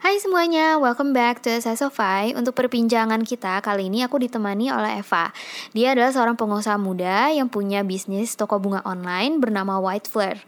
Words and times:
Hai 0.00 0.16
semuanya, 0.16 0.80
welcome 0.80 1.12
back 1.12 1.44
to 1.44 1.52
Sesofy. 1.60 2.32
Untuk 2.32 2.56
perbincangan 2.56 3.20
kita 3.20 3.60
kali 3.60 3.92
ini 3.92 4.00
aku 4.00 4.16
ditemani 4.16 4.72
oleh 4.72 5.04
Eva. 5.04 5.28
Dia 5.76 5.92
adalah 5.92 6.08
seorang 6.08 6.40
pengusaha 6.40 6.80
muda 6.80 7.28
yang 7.28 7.52
punya 7.52 7.84
bisnis 7.84 8.32
toko 8.32 8.56
bunga 8.56 8.80
online 8.88 9.36
bernama 9.44 9.76
White 9.76 10.08
Flare, 10.08 10.40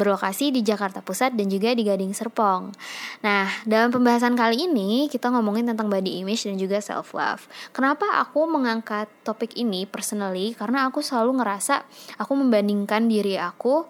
berlokasi 0.00 0.56
di 0.56 0.64
Jakarta 0.64 1.04
Pusat 1.04 1.36
dan 1.36 1.52
juga 1.52 1.76
di 1.76 1.84
Gading 1.84 2.16
Serpong. 2.16 2.72
Nah, 3.20 3.44
dalam 3.68 3.92
pembahasan 3.92 4.40
kali 4.40 4.72
ini 4.72 5.12
kita 5.12 5.28
ngomongin 5.28 5.68
tentang 5.68 5.92
body 5.92 6.24
image 6.24 6.48
dan 6.48 6.56
juga 6.56 6.80
self 6.80 7.12
love. 7.12 7.44
Kenapa 7.76 8.08
aku 8.24 8.48
mengangkat 8.48 9.12
topik 9.20 9.52
ini 9.52 9.84
personally? 9.84 10.56
Karena 10.56 10.88
aku 10.88 11.04
selalu 11.04 11.44
ngerasa 11.44 11.84
aku 12.16 12.32
membandingkan 12.40 13.04
diri 13.12 13.36
aku 13.36 13.84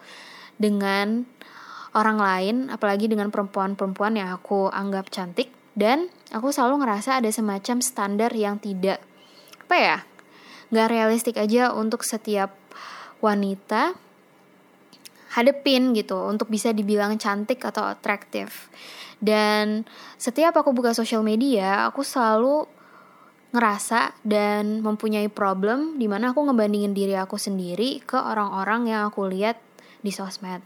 dengan 0.58 1.26
orang 1.95 2.18
lain, 2.18 2.56
apalagi 2.68 3.06
dengan 3.06 3.30
perempuan-perempuan 3.30 4.18
yang 4.18 4.34
aku 4.34 4.68
anggap 4.68 5.08
cantik 5.14 5.50
dan 5.74 6.10
aku 6.30 6.55
selalu 6.55 6.82
ngerasa 6.86 7.19
ada 7.19 7.30
semacam 7.30 7.82
standar 7.82 8.30
yang 8.30 8.62
tidak 8.62 9.02
apa 9.66 9.77
ya 9.80 9.98
nggak 10.70 10.91
realistik 10.91 11.34
aja 11.34 11.74
untuk 11.74 12.06
setiap 12.06 12.55
wanita 13.19 13.95
hadepin 15.34 15.91
gitu 15.98 16.30
untuk 16.30 16.46
bisa 16.46 16.70
dibilang 16.70 17.19
cantik 17.19 17.59
atau 17.62 17.91
atraktif. 17.91 18.70
Dan 19.19 19.83
setiap 20.19 20.55
aku 20.55 20.70
buka 20.70 20.95
sosial 20.95 21.27
media 21.27 21.91
aku 21.91 22.06
selalu 22.06 22.70
ngerasa 23.55 24.19
dan 24.27 24.83
mempunyai 24.83 25.30
problem 25.30 25.98
di 25.98 26.11
mana 26.11 26.34
aku 26.34 26.42
ngebandingin 26.42 26.91
diri 26.91 27.14
aku 27.14 27.38
sendiri 27.38 28.02
ke 28.02 28.19
orang-orang 28.19 28.91
yang 28.91 29.06
aku 29.06 29.30
lihat 29.30 29.62
di 30.04 30.12
sosmed. 30.12 30.60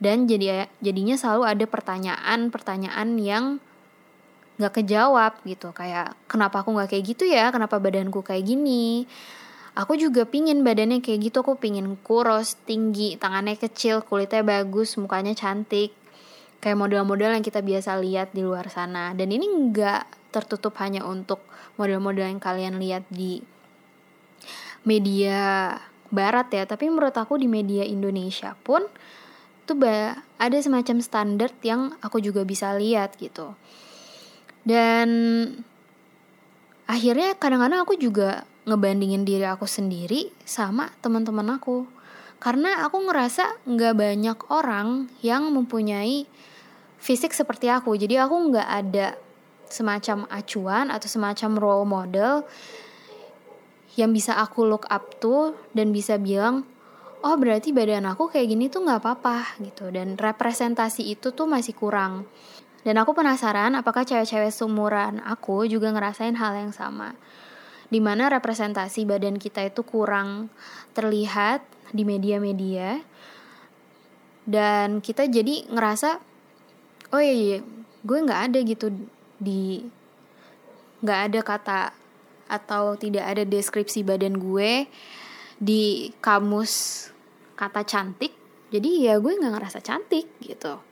Dan 0.00 0.24
jadi 0.24 0.64
jadinya 0.80 1.20
selalu 1.20 1.44
ada 1.44 1.64
pertanyaan-pertanyaan 1.68 3.08
yang 3.20 3.44
nggak 4.56 4.82
kejawab 4.82 5.36
gitu. 5.44 5.76
Kayak 5.76 6.16
kenapa 6.24 6.64
aku 6.64 6.72
nggak 6.72 6.96
kayak 6.96 7.04
gitu 7.04 7.28
ya? 7.28 7.52
Kenapa 7.52 7.76
badanku 7.76 8.24
kayak 8.24 8.48
gini? 8.48 9.04
Aku 9.76 9.94
juga 9.94 10.24
pingin 10.24 10.64
badannya 10.64 11.04
kayak 11.04 11.30
gitu. 11.30 11.44
Aku 11.44 11.60
pingin 11.60 12.00
kurus 12.00 12.56
tinggi 12.64 13.14
tangannya 13.20 13.54
kecil 13.60 14.00
kulitnya 14.00 14.40
bagus 14.42 14.96
mukanya 14.96 15.36
cantik. 15.36 15.92
Kayak 16.58 16.80
model-model 16.80 17.38
yang 17.38 17.44
kita 17.44 17.62
biasa 17.62 18.00
lihat 18.02 18.34
di 18.34 18.42
luar 18.42 18.66
sana. 18.72 19.14
Dan 19.14 19.30
ini 19.30 19.46
nggak 19.46 20.32
tertutup 20.34 20.74
hanya 20.82 21.06
untuk 21.06 21.38
model-model 21.78 22.26
yang 22.26 22.42
kalian 22.42 22.82
lihat 22.82 23.06
di 23.06 23.38
media 24.82 25.76
barat 26.08 26.48
ya 26.52 26.64
tapi 26.64 26.88
menurut 26.88 27.12
aku 27.12 27.36
di 27.36 27.46
media 27.46 27.84
Indonesia 27.84 28.56
pun 28.64 28.84
tuh 29.68 29.76
ada 30.40 30.56
semacam 30.64 30.96
standar 31.04 31.52
yang 31.60 31.92
aku 32.00 32.24
juga 32.24 32.40
bisa 32.48 32.72
lihat 32.72 33.20
gitu. 33.20 33.52
Dan 34.64 35.08
akhirnya 36.88 37.36
kadang-kadang 37.36 37.84
aku 37.84 38.00
juga 38.00 38.48
ngebandingin 38.64 39.28
diri 39.28 39.44
aku 39.44 39.68
sendiri 39.68 40.32
sama 40.48 40.88
teman-teman 41.04 41.60
aku. 41.60 41.84
Karena 42.40 42.80
aku 42.88 42.96
ngerasa 43.04 43.68
nggak 43.68 43.94
banyak 43.98 44.38
orang 44.48 45.12
yang 45.20 45.52
mempunyai 45.52 46.24
fisik 46.96 47.36
seperti 47.36 47.68
aku. 47.68 47.92
Jadi 47.92 48.16
aku 48.16 48.36
nggak 48.48 48.68
ada 48.68 49.20
semacam 49.68 50.24
acuan 50.32 50.88
atau 50.88 51.08
semacam 51.12 51.50
role 51.60 51.84
model 51.84 52.32
yang 53.96 54.12
bisa 54.12 54.36
aku 54.36 54.66
look 54.68 54.84
up 54.92 55.16
to 55.22 55.56
dan 55.72 55.94
bisa 55.94 56.20
bilang 56.20 56.68
oh 57.22 57.34
berarti 57.34 57.74
badan 57.74 58.06
aku 58.06 58.30
kayak 58.30 58.46
gini 58.50 58.70
tuh 58.70 58.86
nggak 58.86 59.00
apa-apa 59.02 59.58
gitu. 59.62 59.90
Dan 59.90 60.14
representasi 60.18 61.08
itu 61.08 61.34
tuh 61.34 61.48
masih 61.48 61.74
kurang. 61.74 62.28
Dan 62.86 62.94
aku 63.00 63.12
penasaran 63.12 63.74
apakah 63.74 64.06
cewek-cewek 64.06 64.54
seumuran 64.54 65.18
aku 65.26 65.66
juga 65.66 65.90
ngerasain 65.90 66.38
hal 66.38 66.54
yang 66.54 66.72
sama. 66.72 67.18
Di 67.88 67.98
mana 67.98 68.28
representasi 68.28 69.08
badan 69.08 69.40
kita 69.40 69.64
itu 69.66 69.82
kurang 69.82 70.52
terlihat 70.94 71.64
di 71.90 72.06
media-media. 72.06 73.02
Dan 74.48 75.04
kita 75.04 75.28
jadi 75.28 75.68
ngerasa 75.68 76.22
oh 77.12 77.20
iya, 77.20 77.34
iya 77.34 77.58
gue 78.06 78.18
nggak 78.24 78.40
ada 78.52 78.58
gitu. 78.62 78.86
Di 79.42 79.82
nggak 81.02 81.20
ada 81.30 81.40
kata 81.42 81.80
atau 82.48 82.96
tidak 82.96 83.24
ada 83.28 83.44
deskripsi 83.44 84.02
badan 84.02 84.40
gue 84.40 84.88
di 85.60 86.12
kamus 86.18 87.06
kata 87.54 87.84
cantik 87.84 88.32
jadi 88.72 89.12
ya 89.12 89.14
gue 89.22 89.36
nggak 89.36 89.54
ngerasa 89.54 89.80
cantik 89.84 90.26
gitu 90.40 90.88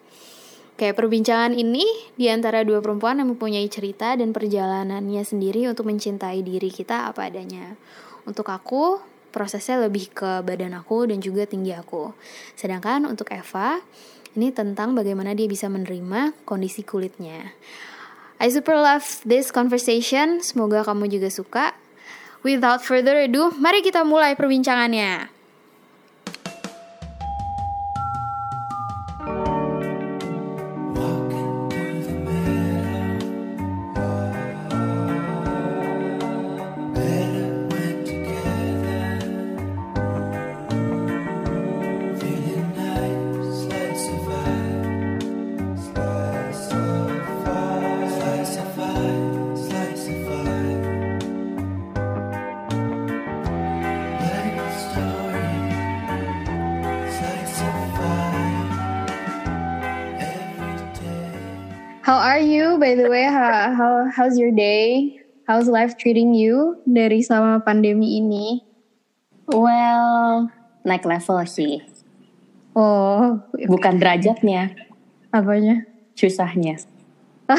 Kayak 0.76 1.00
perbincangan 1.00 1.56
ini 1.56 1.88
di 2.20 2.28
antara 2.28 2.60
dua 2.60 2.84
perempuan 2.84 3.16
yang 3.16 3.32
mempunyai 3.32 3.64
cerita 3.72 4.12
dan 4.12 4.36
perjalanannya 4.36 5.24
sendiri 5.24 5.64
untuk 5.72 5.88
mencintai 5.88 6.44
diri 6.44 6.68
kita 6.68 7.08
apa 7.08 7.32
adanya. 7.32 7.80
Untuk 8.28 8.44
aku, 8.52 9.00
prosesnya 9.32 9.80
lebih 9.88 10.12
ke 10.12 10.44
badan 10.44 10.76
aku 10.76 11.08
dan 11.08 11.24
juga 11.24 11.48
tinggi 11.48 11.72
aku. 11.72 12.12
Sedangkan 12.60 13.08
untuk 13.08 13.32
Eva, 13.32 13.80
ini 14.36 14.52
tentang 14.52 14.92
bagaimana 14.92 15.32
dia 15.32 15.48
bisa 15.48 15.64
menerima 15.72 16.44
kondisi 16.44 16.84
kulitnya. 16.84 17.56
I 18.36 18.52
super 18.52 18.76
love 18.76 19.24
this 19.24 19.48
conversation. 19.48 20.44
Semoga 20.44 20.84
kamu 20.84 21.08
juga 21.08 21.32
suka. 21.32 21.66
Without 22.44 22.84
further 22.84 23.16
ado, 23.24 23.50
mari 23.56 23.80
kita 23.80 24.04
mulai 24.04 24.36
perbincangannya. 24.36 25.35
By 62.86 62.94
the 62.94 63.10
way? 63.10 63.26
How, 63.26 63.74
how 63.74 64.06
how's 64.14 64.38
your 64.38 64.54
day? 64.54 65.18
How's 65.50 65.66
life 65.66 65.98
treating 65.98 66.38
you 66.38 66.78
dari 66.86 67.18
selama 67.18 67.66
pandemi 67.66 68.22
ini? 68.22 68.62
Well, 69.50 70.46
naik 70.86 71.02
level 71.02 71.42
sih. 71.50 71.82
Oh, 72.78 73.42
bukan 73.66 73.98
derajatnya. 73.98 74.78
Apanya? 75.34 75.82
Susahnya. 76.14 76.78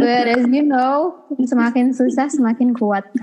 But 0.00 0.24
as 0.24 0.48
you 0.48 0.64
know, 0.64 1.28
semakin 1.44 1.92
susah 1.92 2.32
semakin 2.32 2.72
kuat. 2.72 3.04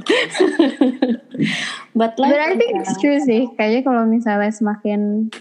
But, 1.97 2.13
like, 2.21 2.29
But 2.29 2.41
I 2.45 2.53
think 2.53 2.77
it's 2.77 2.93
true 3.01 3.17
sih. 3.17 3.49
Kayaknya 3.57 3.81
kalau 3.81 4.05
misalnya 4.05 4.53
semakin 4.53 5.33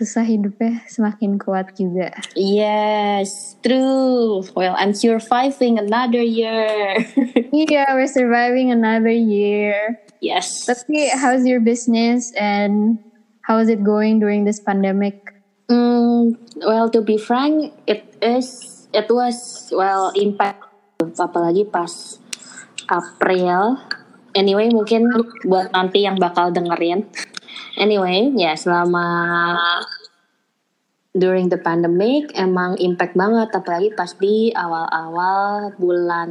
susah 0.00 0.24
hidupnya 0.24 0.80
semakin 0.88 1.36
kuat 1.36 1.76
juga. 1.76 2.08
Yes, 2.32 3.60
true. 3.60 4.40
Well, 4.56 4.72
I'm 4.80 4.96
surviving 4.96 5.76
another 5.76 6.24
year. 6.24 7.04
yeah, 7.52 7.92
we're 7.92 8.08
surviving 8.08 8.72
another 8.72 9.12
year. 9.12 10.00
Yes. 10.24 10.64
Tapi 10.64 11.12
how's 11.12 11.44
your 11.44 11.60
business 11.60 12.32
and 12.32 12.96
how 13.44 13.60
is 13.60 13.68
it 13.68 13.84
going 13.84 14.24
during 14.24 14.48
this 14.48 14.56
pandemic? 14.56 15.36
Mm, 15.68 16.40
well, 16.64 16.88
to 16.88 17.04
be 17.04 17.20
frank, 17.20 17.76
it 17.84 18.16
is 18.24 18.88
it 18.96 19.12
was 19.12 19.68
well 19.68 20.16
impact 20.16 20.64
apalagi 21.20 21.68
pas 21.68 22.16
April. 22.88 23.76
Anyway, 24.32 24.72
mungkin 24.72 25.12
buat 25.44 25.76
nanti 25.76 26.08
yang 26.08 26.16
bakal 26.16 26.54
dengerin 26.54 27.04
Anyway, 27.78 28.34
ya 28.34 28.52
selama 28.58 29.06
during 31.10 31.50
the 31.50 31.58
pandemic 31.58 32.30
emang 32.38 32.78
impact 32.78 33.18
banget 33.18 33.50
apalagi 33.50 33.90
pas 33.94 34.14
di 34.14 34.54
awal-awal 34.54 35.74
bulan 35.74 36.30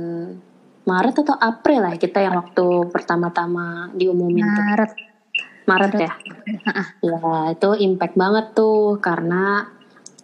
Maret 0.88 1.16
atau 1.22 1.36
April 1.38 1.86
lah 1.86 1.96
kita 2.00 2.24
yang 2.24 2.40
waktu 2.40 2.88
pertama-tama 2.90 3.92
diumumin 3.94 4.48
Maret. 4.48 4.92
Tuh. 4.96 5.08
Maret, 5.70 5.94
ya. 6.02 6.14
ya 7.06 7.54
itu 7.54 7.70
impact 7.78 8.18
banget 8.18 8.58
tuh 8.58 8.98
karena 8.98 9.70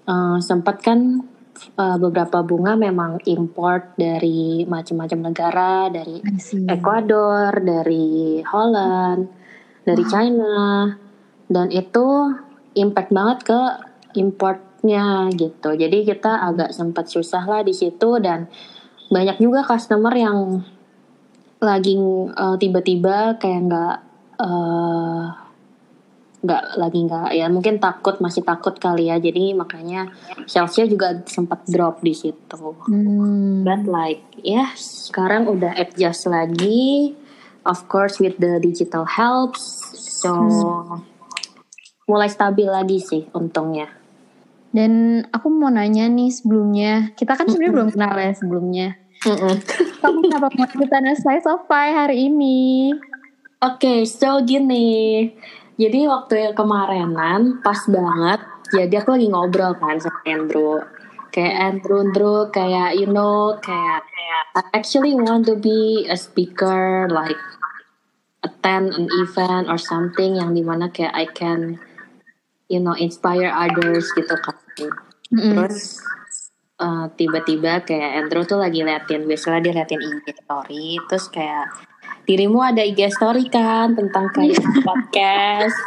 uh, 0.10 0.42
sempat 0.42 0.82
kan 0.82 1.22
uh, 1.78 1.98
beberapa 2.02 2.42
bunga 2.42 2.74
memang 2.74 3.22
import 3.30 3.94
dari 3.94 4.66
macam-macam 4.66 5.20
negara 5.30 5.74
dari 5.94 6.18
Ecuador, 6.66 7.62
dari 7.62 8.42
Holland, 8.42 9.30
dari 9.86 10.02
wow. 10.02 10.10
China 10.10 10.58
dan 11.46 11.70
itu 11.70 12.06
impact 12.74 13.14
banget 13.14 13.40
ke 13.46 13.60
importnya 14.18 15.28
gitu. 15.34 15.76
Jadi 15.76 16.06
kita 16.06 16.46
agak 16.46 16.72
sempat 16.72 17.08
susah 17.08 17.44
lah 17.44 17.62
di 17.62 17.74
situ 17.74 18.20
dan 18.20 18.48
banyak 19.10 19.38
juga 19.38 19.62
customer 19.66 20.14
yang 20.14 20.66
lagi 21.62 21.96
uh, 22.36 22.56
tiba-tiba 22.60 23.40
kayak 23.40 23.62
nggak 23.70 23.98
uh, 24.42 25.24
nggak 26.46 26.64
lagi 26.78 27.00
nggak 27.10 27.30
ya 27.34 27.50
mungkin 27.50 27.82
takut 27.82 28.22
masih 28.22 28.46
takut 28.46 28.78
kali 28.78 29.10
ya. 29.10 29.18
Jadi 29.18 29.58
makanya 29.58 30.14
salesnya 30.46 30.86
juga 30.86 31.26
sempat 31.26 31.66
drop 31.66 32.06
di 32.06 32.14
situ. 32.14 32.78
Hmm. 32.86 33.66
but 33.66 33.86
like 33.90 34.22
ya 34.46 34.70
sekarang 34.78 35.50
udah 35.50 35.74
adjust 35.74 36.30
lagi 36.30 37.18
of 37.66 37.90
course 37.90 38.22
with 38.22 38.38
the 38.38 38.62
digital 38.62 39.10
helps. 39.10 39.64
So 39.98 40.32
mulai 42.06 42.30
stabil 42.30 42.70
lagi 42.70 43.02
sih 43.02 43.26
untungnya 43.34 44.05
Dan 44.76 45.24
aku 45.32 45.48
mau 45.48 45.72
nanya 45.72 46.12
nih 46.12 46.28
sebelumnya, 46.36 47.16
kita 47.16 47.40
kan 47.40 47.48
sebenarnya 47.48 47.74
belum 47.80 47.90
kenal 47.96 48.16
ya 48.20 48.32
sebelumnya. 48.36 48.88
Kamu 50.04 50.20
kenapa 50.28 50.52
mau 50.52 50.68
ikutan 50.68 51.08
Slice 51.16 51.48
of 51.48 51.64
Pie 51.72 51.96
hari 51.96 52.28
ini? 52.28 52.92
Oke, 53.64 54.04
so 54.04 54.44
gini. 54.44 55.32
Jadi 55.80 56.12
waktu 56.12 56.52
yang 56.52 56.56
kemarinan 56.60 57.64
pas 57.64 57.88
banget. 57.88 58.44
Jadi 58.76 58.94
aku 59.00 59.16
lagi 59.16 59.28
ngobrol 59.32 59.80
kan 59.80 59.96
sama 59.96 60.20
Andrew. 60.28 60.84
Kayak 61.32 61.56
Andrew, 61.56 62.00
Andrew 62.04 62.38
kayak 62.52 63.00
you 63.00 63.08
know 63.08 63.56
kayak 63.64 64.04
I 64.56 64.64
actually 64.76 65.16
want 65.16 65.48
to 65.48 65.56
be 65.56 66.08
a 66.08 66.20
speaker 66.20 67.08
like 67.12 67.40
attend 68.44 68.96
an 68.96 69.08
event 69.24 69.68
or 69.68 69.80
something 69.80 70.40
yang 70.40 70.56
di 70.56 70.64
mana 70.64 70.92
kayak 70.92 71.12
I 71.12 71.28
can 71.28 71.80
you 72.68 72.82
know 72.82 72.94
inspire 72.98 73.50
others 73.50 74.10
gitu 74.16 74.36
kan. 74.42 74.58
Terus 75.30 76.00
uh, 76.80 77.08
tiba-tiba 77.16 77.84
kayak 77.84 78.26
Andrew 78.26 78.44
tuh 78.44 78.60
lagi 78.60 78.84
liatin 78.84 79.28
biasanya 79.28 79.60
dia 79.64 79.74
liatin 79.82 80.02
IG 80.02 80.28
story 80.44 81.00
terus 81.08 81.26
kayak 81.32 81.68
dirimu 82.26 82.60
ada 82.62 82.82
IG 82.84 83.12
story 83.16 83.48
kan 83.48 83.96
tentang 83.96 84.30
kayak 84.34 84.60
podcast 84.88 85.78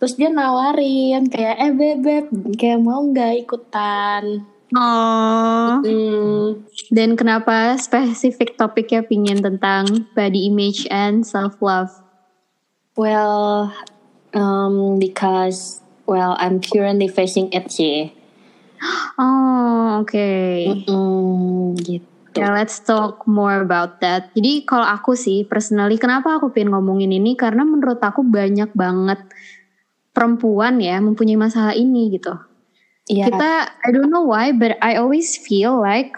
terus 0.00 0.14
dia 0.18 0.28
nawarin 0.28 1.28
kayak 1.28 1.56
eh 1.60 1.72
bebek 1.72 2.24
kayak 2.58 2.80
mau 2.80 3.02
nggak 3.04 3.46
ikutan 3.46 4.44
Oh. 4.74 5.78
hmm, 5.86 6.66
Dan 6.90 7.14
kenapa 7.14 7.78
spesifik 7.78 8.58
topiknya 8.58 9.06
pingin 9.06 9.38
tentang 9.38 9.86
body 10.18 10.50
image 10.50 10.90
and 10.90 11.22
self 11.22 11.62
love? 11.62 11.94
well 12.98 13.70
um, 14.34 14.98
because 14.98 15.83
well 16.04 16.36
I'm 16.40 16.60
currently 16.60 17.08
facing 17.08 17.52
it 17.52 17.70
sih 17.72 18.12
Oh, 19.16 20.04
oke. 20.04 20.28
Hmm, 20.84 21.72
gitu 21.80 22.14
Ya, 22.34 22.50
let's 22.50 22.82
talk 22.82 23.30
more 23.30 23.62
about 23.62 24.02
that. 24.02 24.34
Jadi 24.34 24.66
kalau 24.66 24.82
aku 24.82 25.14
sih 25.14 25.46
personally, 25.46 26.02
kenapa 26.02 26.34
aku 26.34 26.50
pengen 26.50 26.74
ngomongin 26.74 27.14
ini? 27.14 27.38
Karena 27.38 27.62
menurut 27.62 28.02
aku 28.02 28.26
banyak 28.26 28.74
banget 28.74 29.22
perempuan 30.10 30.82
ya 30.82 30.98
mempunyai 30.98 31.38
masalah 31.38 31.78
ini 31.78 32.10
gitu. 32.10 32.34
Iya. 33.06 33.30
Kita, 33.30 33.50
I 33.86 33.88
don't 33.94 34.10
know 34.10 34.26
why, 34.26 34.50
but 34.50 34.74
I 34.82 34.98
always 34.98 35.38
feel 35.38 35.78
like 35.78 36.10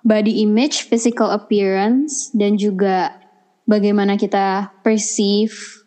body 0.00 0.40
image, 0.40 0.88
physical 0.88 1.28
appearance, 1.28 2.32
dan 2.32 2.56
juga 2.56 3.12
bagaimana 3.68 4.16
kita 4.16 4.72
perceive 4.80 5.81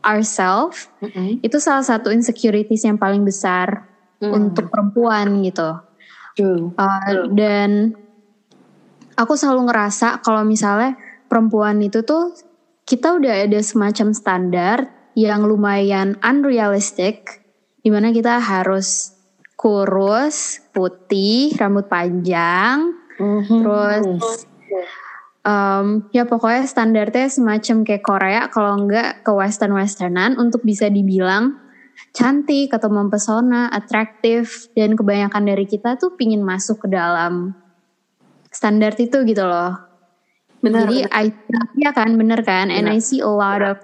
ourselves, 0.00 0.88
Mm-mm. 1.00 1.40
itu 1.40 1.56
salah 1.60 1.84
satu 1.84 2.08
insecurities 2.08 2.84
yang 2.84 2.96
paling 2.96 3.24
besar 3.24 3.88
Hmm. 4.20 4.36
untuk 4.36 4.68
perempuan 4.68 5.40
gitu. 5.40 5.80
True. 6.36 6.76
Uh, 6.76 7.32
dan 7.32 7.96
aku 9.16 9.32
selalu 9.32 9.72
ngerasa 9.72 10.20
kalau 10.20 10.44
misalnya 10.44 10.92
perempuan 11.24 11.80
itu 11.80 12.04
tuh 12.04 12.36
kita 12.84 13.16
udah 13.16 13.48
ada 13.48 13.60
semacam 13.64 14.12
standar 14.12 14.76
yang 15.16 15.48
lumayan 15.48 16.20
unrealistic 16.20 17.40
di 17.80 17.88
mana 17.88 18.12
kita 18.12 18.36
harus 18.44 19.16
kurus, 19.56 20.60
putih, 20.72 21.56
rambut 21.56 21.88
panjang, 21.88 22.92
Mhm. 23.16 23.56
terus 23.64 24.44
um, 25.44 26.08
ya 26.12 26.24
pokoknya 26.28 26.64
standarnya 26.68 27.26
semacam 27.30 27.76
kayak 27.84 28.04
Korea 28.04 28.42
kalau 28.52 28.76
enggak 28.76 29.24
ke 29.24 29.32
western 29.32 29.76
westernan 29.76 30.36
untuk 30.36 30.64
bisa 30.64 30.88
dibilang 30.88 31.56
cantik 32.16 32.72
atau 32.72 32.88
mempesona, 32.88 33.68
atraktif 33.70 34.72
dan 34.72 34.96
kebanyakan 34.96 35.44
dari 35.46 35.68
kita 35.68 36.00
tuh 36.00 36.16
pingin 36.16 36.40
masuk 36.40 36.86
ke 36.86 36.88
dalam 36.90 37.54
standar 38.50 38.96
itu 38.98 39.22
gitu 39.22 39.44
loh. 39.46 39.78
Benar, 40.60 40.88
Jadi 40.88 41.08
I 41.08 41.32
ya 41.80 41.90
kan? 41.94 42.16
Bener 42.20 42.40
kan? 42.44 42.68
And 42.68 42.88
Benar. 42.88 42.96
I 42.96 43.00
see 43.00 43.20
a 43.24 43.30
lot 43.30 43.64
of 43.64 43.80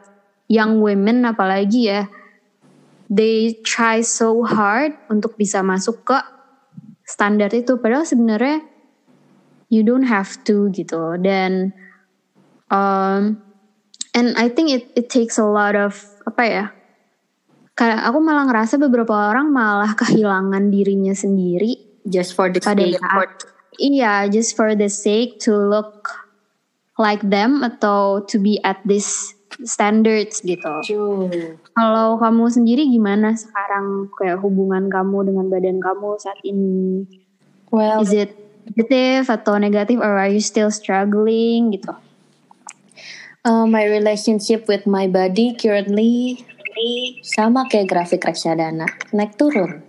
young 0.46 0.84
women 0.84 1.24
apalagi 1.24 1.88
ya 1.88 2.02
they 3.06 3.58
try 3.62 4.02
so 4.02 4.42
hard 4.42 4.94
untuk 5.06 5.38
bisa 5.38 5.62
masuk 5.62 6.02
ke 6.04 6.18
standar 7.06 7.48
itu. 7.54 7.78
Padahal 7.78 8.04
sebenarnya 8.04 8.66
you 9.68 9.82
don't 9.82 10.06
have 10.06 10.38
to 10.46 10.70
gitu 10.70 11.18
dan 11.22 11.74
um, 12.70 13.40
and 14.14 14.34
I 14.38 14.50
think 14.50 14.70
it 14.70 14.84
it 14.94 15.06
takes 15.10 15.36
a 15.38 15.46
lot 15.46 15.74
of 15.74 15.98
apa 16.26 16.42
ya 16.46 16.64
kayak 17.76 18.00
aku 18.08 18.18
malah 18.24 18.48
ngerasa 18.48 18.80
beberapa 18.80 19.12
orang 19.12 19.52
malah 19.52 19.92
kehilangan 19.92 20.72
dirinya 20.72 21.12
sendiri 21.12 22.02
just 22.06 22.32
for 22.32 22.48
the 22.48 22.62
pada 22.62 22.82
sake 22.82 22.98
saat 23.02 23.30
iya 23.76 24.26
just 24.30 24.56
for 24.56 24.72
the 24.72 24.88
sake 24.88 25.42
to 25.42 25.52
look 25.52 26.26
like 26.96 27.20
them 27.20 27.60
atau 27.60 28.24
to 28.24 28.40
be 28.40 28.56
at 28.64 28.80
this 28.88 29.36
standards 29.64 30.44
gitu. 30.44 30.68
True. 30.84 31.56
Kalau 31.72 32.20
kamu 32.20 32.44
sendiri 32.52 32.84
gimana 32.92 33.32
sekarang 33.32 34.12
kayak 34.12 34.40
hubungan 34.44 34.92
kamu 34.92 35.32
dengan 35.32 35.46
badan 35.48 35.78
kamu 35.80 36.20
saat 36.20 36.36
ini? 36.44 37.08
Well, 37.72 38.04
Is 38.04 38.12
it 38.12 38.36
positive 38.66 39.30
atau 39.30 39.54
negatif 39.62 40.02
or 40.02 40.18
are 40.18 40.30
you 40.30 40.42
still 40.42 40.74
struggling 40.74 41.70
gitu? 41.70 41.94
uh, 43.46 43.64
my 43.64 43.86
relationship 43.86 44.66
with 44.66 44.84
my 44.90 45.06
body 45.06 45.54
currently 45.54 46.42
sama 47.22 47.64
kayak 47.70 47.88
grafik 47.88 48.26
reksadana, 48.26 48.84
naik 49.14 49.38
turun. 49.40 49.80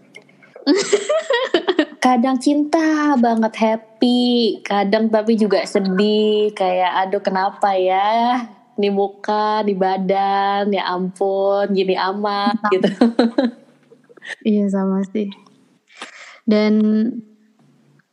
kadang 2.06 2.40
cinta 2.40 3.18
banget 3.20 3.54
happy, 3.60 4.64
kadang 4.64 5.12
tapi 5.12 5.36
juga 5.36 5.68
sedih 5.68 6.56
kayak 6.56 7.08
aduh 7.08 7.20
kenapa 7.20 7.76
ya 7.76 8.48
di 8.78 8.88
muka, 8.88 9.68
di 9.68 9.76
badan, 9.76 10.72
ya 10.72 10.88
ampun 10.88 11.74
gini 11.74 11.98
amat 11.98 12.62
gitu. 12.72 12.88
Iya 14.44 14.68
sama 14.68 15.08
sih. 15.08 15.32
Dan 16.44 16.80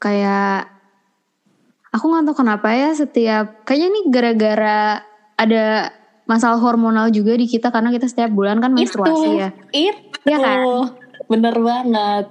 kayak 0.04 0.68
aku 1.88 2.04
nggak 2.12 2.24
tahu 2.28 2.36
kenapa 2.44 2.68
ya 2.76 2.92
setiap 2.92 3.64
kayaknya 3.64 3.88
ini 3.88 4.00
gara-gara 4.12 5.00
ada 5.40 5.88
masalah 6.28 6.60
hormonal 6.60 7.08
juga 7.08 7.36
di 7.36 7.48
kita 7.48 7.72
karena 7.72 7.88
kita 7.88 8.08
setiap 8.08 8.32
bulan 8.32 8.60
kan 8.60 8.72
menstruasi 8.76 9.28
ya. 9.40 9.50
Itu, 9.72 10.12
Iya 10.24 10.38
kan? 10.40 10.58
bener 11.28 11.56
banget. 11.56 12.24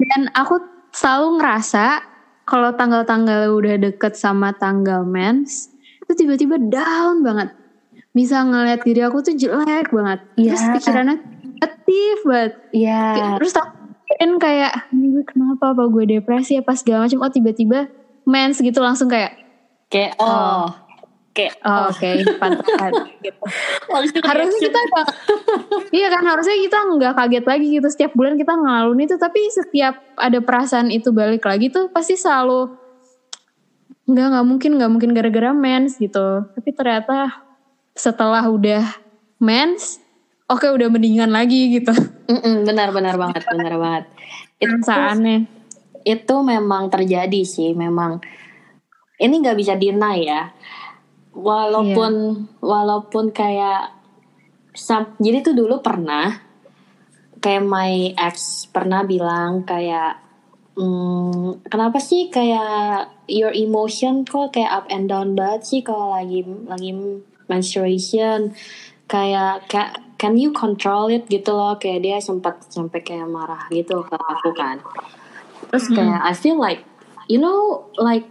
Dan 0.00 0.28
aku 0.36 0.60
selalu 0.92 1.40
ngerasa 1.40 2.04
kalau 2.44 2.76
tanggal-tanggal 2.76 3.52
udah 3.56 3.76
deket 3.80 4.16
sama 4.16 4.52
tanggal 4.56 5.04
mens 5.04 5.72
itu 6.04 6.12
tiba-tiba 6.24 6.60
down 6.60 7.24
banget. 7.24 7.52
Bisa 8.12 8.44
ngeliat 8.44 8.84
diri 8.84 9.00
aku 9.00 9.24
tuh 9.24 9.32
jelek 9.32 9.88
banget. 9.88 10.20
Iya. 10.36 10.52
Terus 10.52 10.64
pikirannya 10.76 11.16
negatif 11.40 12.16
banget. 12.28 12.52
Iya. 12.76 13.04
Terus 13.40 13.52
tak 13.56 13.81
kan 14.06 14.30
kayak 14.38 14.72
ini 14.94 15.14
gue 15.14 15.24
kenapa? 15.24 15.72
Apa 15.72 15.88
gue 15.88 16.04
depresi? 16.18 16.58
Apa 16.58 16.76
segala 16.76 17.06
macam. 17.08 17.24
Oh 17.24 17.32
tiba-tiba 17.32 17.90
mens 18.22 18.62
gitu 18.62 18.78
langsung 18.78 19.10
kayak 19.10 19.42
Kayak 19.92 20.16
oh, 20.24 20.72
kayak 21.36 21.52
oh, 21.68 21.92
oke 21.92 22.10
pantesan 22.40 22.92
gitu. 23.24 23.42
Harusnya 23.92 24.20
reaction. 24.24 24.64
kita 24.72 24.78
nggak 24.80 25.06
Iya 26.00 26.06
kan 26.08 26.24
harusnya 26.24 26.56
kita 26.56 26.78
nggak 26.96 27.12
kaget 27.12 27.44
lagi 27.44 27.66
gitu. 27.76 27.88
Setiap 27.92 28.12
bulan 28.16 28.40
kita 28.40 28.56
ngelaluin 28.56 29.04
itu 29.04 29.16
tapi 29.20 29.40
setiap 29.52 30.00
ada 30.16 30.40
perasaan 30.40 30.88
itu 30.88 31.12
balik 31.12 31.44
lagi 31.44 31.68
tuh 31.68 31.92
pasti 31.92 32.16
selalu 32.16 32.72
nggak 34.08 34.26
nggak 34.32 34.46
mungkin 34.48 34.70
nggak 34.80 34.90
mungkin 34.96 35.10
gara-gara 35.12 35.52
mens 35.52 36.00
gitu. 36.00 36.48
Tapi 36.56 36.70
ternyata 36.72 37.44
setelah 37.92 38.48
udah 38.48 38.88
mens 39.36 40.00
oke 40.48 40.66
udah 40.66 40.88
mendingan 40.90 41.30
lagi 41.30 41.78
gitu. 41.78 41.92
Mm-mm, 42.30 42.64
benar-benar 42.66 43.14
banget, 43.18 43.42
benar 43.46 43.74
banget. 43.78 44.04
Itu 44.58 44.78
perasaannya. 44.82 45.38
itu 46.02 46.34
memang 46.42 46.90
terjadi 46.90 47.42
sih, 47.46 47.74
memang. 47.78 48.18
Ini 49.22 49.34
nggak 49.38 49.58
bisa 49.58 49.78
deny 49.78 50.18
ya. 50.26 50.50
Walaupun 51.32 52.44
walaupun 52.60 53.30
kayak 53.30 53.94
jadi 55.22 55.44
tuh 55.44 55.54
dulu 55.56 55.80
pernah 55.84 56.32
kayak 57.42 57.64
my 57.64 58.14
ex 58.16 58.66
pernah 58.70 59.04
bilang 59.04 59.66
kayak 59.66 60.20
hmm, 60.76 61.66
kenapa 61.68 61.98
sih 62.00 62.28
kayak 62.32 63.10
your 63.28 63.52
emotion 63.52 64.24
kok 64.24 64.54
kayak 64.56 64.72
up 64.72 64.86
and 64.88 65.08
down 65.08 65.36
banget 65.36 65.62
sih 65.64 65.80
kalau 65.84 66.12
lagi 66.12 66.44
lagi 66.66 66.90
menstruation? 67.46 68.52
Kayak 69.10 69.68
kayak 69.68 69.92
can 70.22 70.38
you 70.38 70.54
control 70.54 71.10
it 71.10 71.26
gitu 71.26 71.50
loh? 71.50 71.74
Kayak 71.82 72.06
dia 72.06 72.16
sempat 72.22 72.62
sampai 72.70 73.02
kayak 73.02 73.26
marah 73.26 73.66
gitu 73.74 74.06
ke 74.06 74.14
aku 74.14 74.54
kan. 74.54 74.78
Terus 75.74 75.90
kayak 75.90 76.22
I 76.22 76.30
feel 76.30 76.54
like 76.62 76.86
you 77.26 77.42
know 77.42 77.90
like 77.98 78.22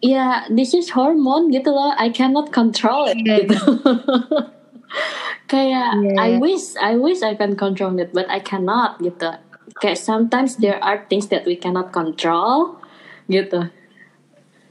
yeah 0.00 0.48
this 0.48 0.72
is 0.72 0.96
hormone 0.96 1.52
gitu 1.52 1.68
loh. 1.68 1.92
I 2.00 2.08
cannot 2.08 2.48
control 2.48 3.04
it 3.12 3.20
Yeah. 3.20 3.44
gitu. 3.44 3.60
Kayak 5.52 6.00
Yeah. 6.00 6.16
I 6.16 6.28
wish 6.40 6.72
I 6.80 6.96
wish 6.96 7.20
I 7.20 7.36
can 7.36 7.60
control 7.60 7.92
it 8.00 8.16
but 8.16 8.24
I 8.32 8.40
cannot 8.40 9.04
gitu. 9.04 9.36
Kayak 9.84 10.00
sometimes 10.00 10.56
there 10.56 10.80
are 10.80 11.04
things 11.12 11.28
that 11.28 11.44
we 11.44 11.60
cannot 11.60 11.92
control 11.92 12.80
gitu. 13.28 13.68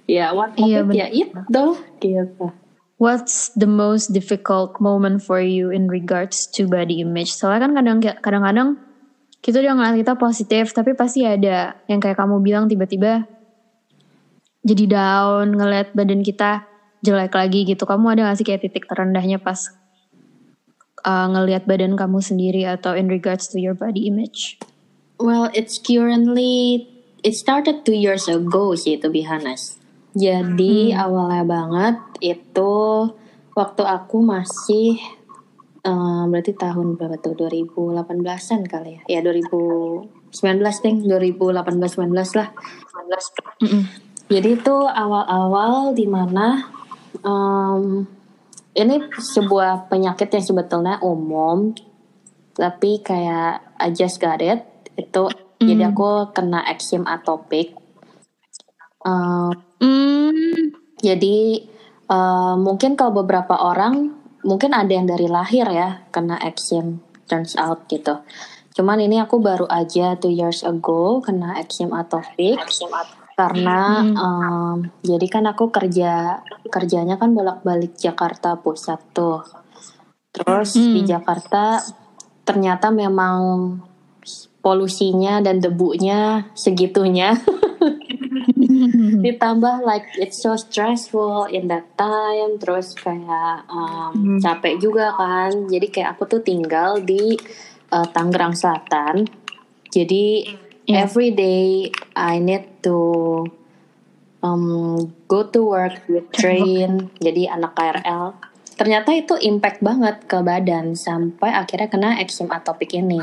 Ya 0.10 0.34
one 0.34 0.58
of 0.58 0.65
Iya, 0.65 0.82
it 0.89 0.98
ya 0.98 1.08
itu. 1.13 1.65
Gitu 2.01 2.62
What's 3.01 3.51
the 3.57 3.67
most 3.67 4.13
difficult 4.13 4.77
moment 4.77 5.25
for 5.25 5.41
you 5.41 5.73
in 5.73 5.89
regards 5.89 6.45
to 6.55 6.69
body 6.69 7.01
image? 7.01 7.33
Soalnya 7.33 7.67
kan 7.67 7.71
kadang 7.75 7.97
kadang-kadang 8.21 8.69
kita 9.43 9.59
udah 9.59 9.73
ngeliat 9.75 9.95
kita 10.00 10.13
positif, 10.15 10.71
tapi 10.71 10.95
pasti 10.95 11.27
ada 11.27 11.75
yang 11.91 12.00
kayak 12.00 12.15
kamu 12.15 12.39
bilang 12.39 12.71
tiba-tiba 12.71 13.27
jadi 14.63 14.85
down 14.88 15.51
ngeliat 15.51 15.91
badan 15.91 16.23
kita 16.23 16.63
jelek 17.03 17.35
lagi 17.35 17.67
gitu. 17.67 17.83
Kamu 17.83 18.15
ada 18.15 18.31
gak 18.31 18.39
sih 18.39 18.47
kayak 18.47 18.63
titik 18.63 18.88
terendahnya 18.88 19.43
pas 19.43 19.75
uh, 21.03 21.27
ngeliat 21.27 21.67
badan 21.67 22.00
kamu 22.00 22.23
sendiri 22.23 22.63
atau 22.63 22.95
in 22.95 23.12
regards 23.12 23.51
to 23.51 23.59
your 23.59 23.75
body 23.75 24.07
image? 24.07 24.55
Well, 25.19 25.51
it's 25.51 25.75
currently 25.75 26.88
it 27.19 27.35
started 27.35 27.83
two 27.83 27.95
years 27.95 28.31
ago 28.31 28.79
sih 28.79 28.95
to 29.03 29.12
be 29.12 29.27
honest. 29.27 29.83
Jadi 30.13 30.93
awalnya 30.93 31.41
banget 31.41 31.98
itu 32.22 32.74
waktu 33.58 33.84
aku 33.86 34.22
masih 34.22 35.01
eh, 35.82 36.24
berarti 36.29 36.53
tahun 36.53 36.98
berapa 36.98 37.17
tuh 37.17 37.34
2018-an 37.34 38.62
kali 38.70 39.01
ya. 39.01 39.01
Ya 39.10 39.20
2019 39.25 40.05
deh, 40.62 40.96
2018 41.10 41.65
19 41.65 42.39
lah. 42.39 42.50
19. 42.53 43.65
Mm-mm. 43.65 43.84
Jadi 44.32 44.50
itu 44.55 44.75
awal-awal 44.88 45.93
di 45.93 46.08
mana 46.08 46.72
em, 47.22 48.08
ini 48.74 48.96
sebuah 49.13 49.91
penyakit 49.91 50.32
yang 50.34 50.46
sebetulnya 50.46 50.98
umum, 51.05 51.75
tapi 52.55 53.03
kayak 53.03 53.62
I 53.77 53.93
just 53.93 54.17
got 54.17 54.41
it. 54.41 54.65
Itu 54.98 55.29
jadi 55.62 55.93
aku 55.93 56.34
kena 56.34 56.65
eczema 56.65 57.20
atopik. 57.20 57.75
Em, 59.03 59.53
Hmm, 59.84 60.72
jadi 61.04 61.40
eh, 62.08 62.56
mungkin 62.56 62.96
kalau 62.96 63.20
beberapa 63.24 63.60
orang 63.60 64.24
mungkin 64.48 64.72
ada 64.72 64.92
yang 64.92 65.08
dari 65.08 65.28
lahir 65.28 65.68
ya 65.68 66.08
kena 66.12 66.40
eczema 66.40 67.00
turns 67.28 67.56
out 67.60 67.88
gitu. 67.92 68.24
Cuman 68.74 69.00
ini 69.00 69.22
aku 69.22 69.38
baru 69.38 69.70
aja 69.70 70.18
two 70.18 70.34
years 70.34 70.66
ago 70.66 71.22
kena 71.24 71.60
eczema 71.62 72.04
atopik 72.04 72.60
karena 73.34 74.06
em, 74.06 74.78
jadi 75.02 75.25
kan 75.30 75.46
aku 75.50 75.74
kerja 75.74 76.42
kerjanya 76.70 77.18
kan 77.18 77.34
bolak-balik 77.34 77.98
Jakarta 77.98 78.58
Pusat 78.60 79.02
tuh. 79.13 79.42
Terus 80.34 80.74
di 80.74 81.02
Jakarta 81.06 81.82
ternyata 82.44 82.90
memang 82.90 83.78
polusinya 84.63 85.42
dan 85.42 85.62
debunya 85.62 86.50
segitunya. 86.54 87.38
ditambah 89.25 89.86
like 89.86 90.08
it's 90.18 90.42
so 90.42 90.56
stressful 90.56 91.46
in 91.50 91.68
that 91.68 91.86
time 91.96 92.58
terus 92.58 92.94
kayak 92.98 93.65
um, 93.70 94.39
capek 94.39 94.77
juga 94.80 95.13
kan. 95.15 95.70
Jadi 95.70 95.88
kayak 95.89 96.18
aku 96.18 96.27
tuh 96.27 96.42
tinggal 96.42 97.01
di 97.01 97.38
uh, 97.89 98.08
Tangerang 98.10 98.53
Selatan. 98.53 99.30
Jadi 99.89 100.25
Yeah. 100.84 101.08
every 101.08 101.32
day 101.32 101.96
I 102.12 102.44
need 102.44 102.84
to 102.84 103.48
um, 104.44 105.00
go 105.32 105.48
to 105.48 105.63
work 105.63 106.03
with 106.12 106.27
train 106.36 107.08
jadi 107.24 107.56
anak 107.56 107.72
KRL 107.72 108.36
ternyata 108.74 109.15
itu 109.15 109.39
impact 109.39 109.80
banget 109.80 110.27
ke 110.27 110.44
badan 110.44 110.92
sampai 110.98 111.56
akhirnya 111.56 111.88
kena 111.88 112.10
eczema 112.20 112.60
atopik 112.60 112.92
ini. 112.98 113.22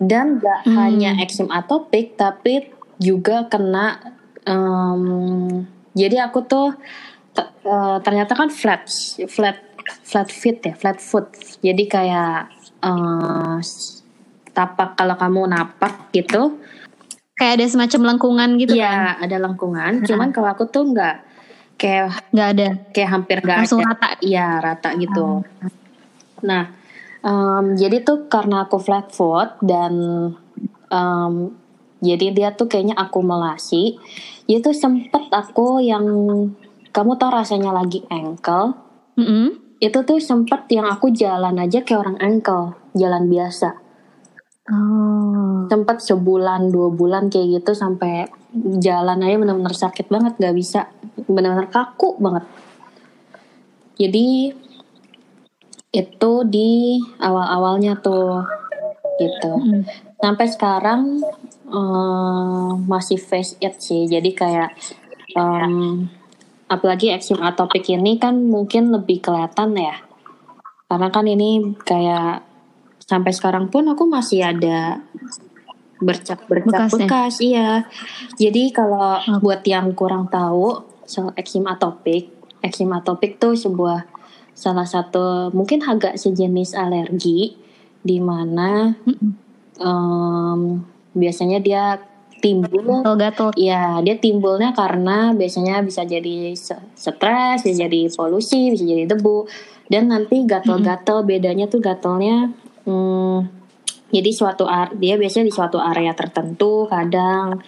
Dan 0.00 0.40
gak 0.40 0.64
Hmm. 0.64 0.72
hanya 0.78 1.20
eczema 1.20 1.60
atopik 1.60 2.16
tapi 2.16 2.70
juga 2.96 3.44
kena 3.50 3.98
em, 4.44 5.02
jadi 5.92 6.26
aku 6.26 6.40
tuh 6.42 6.66
eh, 7.36 7.96
ternyata 8.00 8.32
kan 8.32 8.48
flat 8.48 8.86
flat 9.26 9.58
flat 10.02 10.28
feet 10.28 10.58
ya 10.62 10.74
flat 10.74 10.98
foot. 10.98 11.30
Jadi 11.60 11.84
kayak 11.86 12.48
eh, 12.80 13.56
s- 13.60 14.00
tapak 14.50 14.94
kalau 14.94 15.14
kamu 15.14 15.46
napak 15.46 16.10
gitu. 16.10 16.58
Kayak 17.34 17.56
ada 17.56 17.66
semacam 17.66 18.00
lengkungan 18.12 18.50
gitu 18.58 18.74
kan? 18.74 18.80
ya 18.80 18.94
ada 19.16 19.36
lengkungan. 19.40 20.04
Cuman 20.04 20.28
kalau 20.28 20.52
aku 20.52 20.68
tuh 20.68 20.84
nggak 20.86 21.16
kayak 21.74 22.12
Nggak 22.30 22.48
ada. 22.52 22.68
kayak 22.92 23.10
hampir 23.10 23.36
nggak 23.40 23.58
Langsung 23.64 23.80
ada. 23.80 23.96
rata. 23.96 24.08
iya 24.20 24.60
rata 24.60 24.88
gitu. 24.94 25.40
Nah 26.44 26.64
em, 27.20 27.76
jadi 27.76 28.00
tuh 28.00 28.28
karena 28.28 28.64
aku 28.64 28.76
flat 28.76 29.08
foot 29.08 29.56
dan 29.64 29.92
em, 30.88 31.34
jadi 32.00 32.26
dia 32.32 32.48
tuh 32.56 32.66
kayaknya 32.66 32.96
akumulasi 32.96 34.00
itu 34.48 34.70
sempet 34.72 35.30
aku 35.30 35.78
yang 35.84 36.04
kamu 36.90 37.14
tau 37.16 37.30
rasanya 37.30 37.70
lagi 37.70 38.02
ankle 38.10 38.74
Mm-mm. 39.14 39.78
itu 39.78 39.98
tuh 40.02 40.18
sempet 40.18 40.66
yang 40.72 40.88
aku 40.88 41.12
jalan 41.12 41.56
aja 41.60 41.84
kayak 41.84 42.00
orang 42.02 42.18
ankle 42.18 42.74
jalan 42.92 43.28
biasa 43.30 43.76
Oh. 44.70 45.66
sempet 45.66 45.98
sebulan 45.98 46.70
dua 46.70 46.94
bulan 46.94 47.26
kayak 47.26 47.58
gitu 47.58 47.74
sampai 47.74 48.30
jalan 48.78 49.18
aja 49.18 49.34
bener-bener 49.34 49.74
sakit 49.74 50.06
banget 50.06 50.38
nggak 50.38 50.54
bisa 50.54 50.86
bener-bener 51.26 51.66
kaku 51.74 52.14
banget 52.22 52.46
jadi 53.98 54.54
itu 55.90 56.32
di 56.46 57.02
awal-awalnya 57.18 57.98
tuh 57.98 58.46
gitu 59.18 59.52
Mm. 59.58 59.82
Sampai 60.20 60.46
sekarang 60.46 61.20
eh, 61.66 62.70
masih 62.84 63.18
face 63.18 63.56
it 63.58 63.80
sih. 63.80 64.06
Jadi 64.06 64.30
kayak 64.36 64.70
em, 65.34 66.06
apalagi 66.70 67.10
eczema 67.10 67.50
atopik 67.50 67.88
ini 67.90 68.20
kan 68.20 68.36
mungkin 68.36 68.94
lebih 68.94 69.24
kelihatan 69.24 69.74
ya. 69.74 69.96
Karena 70.86 71.08
kan 71.10 71.26
ini 71.26 71.74
kayak 71.82 72.46
sampai 73.02 73.32
sekarang 73.34 73.72
pun 73.72 73.90
aku 73.90 74.06
masih 74.06 74.46
ada 74.46 75.02
bercak-bercak 76.00 76.88
Bekasnya. 76.88 77.06
bekas 77.06 77.34
iya. 77.42 77.70
Jadi 78.38 78.72
kalau 78.72 79.20
buat 79.42 79.60
yang 79.66 79.92
kurang 79.92 80.32
tahu 80.32 80.90
soal 81.04 81.34
eczema 81.34 81.74
atopik 81.74 82.30
eczema 82.62 83.00
atopik 83.00 83.40
tuh 83.40 83.56
sebuah 83.58 84.06
salah 84.54 84.84
satu 84.84 85.50
mungkin 85.56 85.80
agak 85.82 86.20
sejenis 86.20 86.76
alergi 86.76 87.56
di 88.00 88.16
mana 88.20 88.94
em, 89.80 90.84
biasanya 91.16 91.58
dia 91.58 91.98
timbul 92.40 93.04
Gatal-gatal. 93.04 93.52
Iya, 93.56 94.00
dia 94.00 94.16
timbulnya 94.16 94.72
karena 94.72 95.36
biasanya 95.36 95.84
bisa 95.84 96.08
jadi 96.08 96.56
stres, 96.56 97.58
bisa 97.64 97.76
jadi 97.84 98.08
polusi, 98.08 98.72
bisa 98.72 98.84
jadi 98.84 99.04
debu, 99.04 99.44
dan 99.92 100.08
nanti 100.08 100.48
gatal-gatal 100.48 101.20
bedanya 101.28 101.68
tuh 101.68 101.84
gatalnya, 101.84 102.48
hmm, 102.88 103.38
jadi 104.08 104.30
suatu 104.32 104.64
dia 104.96 105.20
biasanya 105.20 105.46
di 105.46 105.54
suatu 105.54 105.76
area 105.76 106.16
tertentu, 106.16 106.88
kadang 106.88 107.60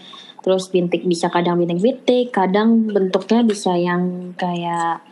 terus 0.42 0.73
bintik 0.73 1.04
bisa 1.07 1.31
kadang 1.31 1.61
bintik-bintik, 1.61 2.33
kadang 2.35 2.88
bentuknya 2.88 3.45
bisa 3.45 3.76
yang 3.76 4.33
kayak 4.35 5.04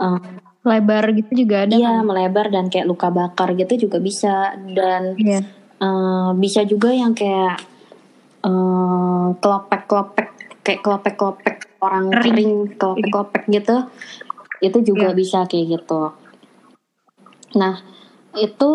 em, 0.00 0.40
Lebar 0.64 1.04
gitu 1.12 1.44
juga 1.44 1.68
ada. 1.68 1.76
iya 1.76 2.00
kan? 2.00 2.08
melebar 2.08 2.48
dan 2.48 2.72
kayak 2.72 2.88
luka 2.88 3.12
bakar 3.12 3.52
gitu 3.52 3.84
juga 3.84 4.00
bisa 4.00 4.56
dan 4.72 5.12
Iya. 5.20 5.44
Eh, 5.84 6.30
bisa 6.40 6.64
juga 6.64 6.88
yang 6.88 7.12
kayak 7.12 7.60
eh, 8.44 9.28
kelopek-kelopek 9.40 10.28
kayak 10.64 10.80
kelopek-kelopek 10.80 11.56
orang 11.84 12.08
kering. 12.24 12.72
kelopek-kelopek 12.80 13.42
gitu. 13.52 13.76
Itu 14.64 14.78
juga 14.80 15.12
Iya. 15.12 15.16
bisa 15.16 15.38
kayak 15.44 15.66
gitu. 15.80 16.02
Nah 17.60 17.84
itu 18.34 18.70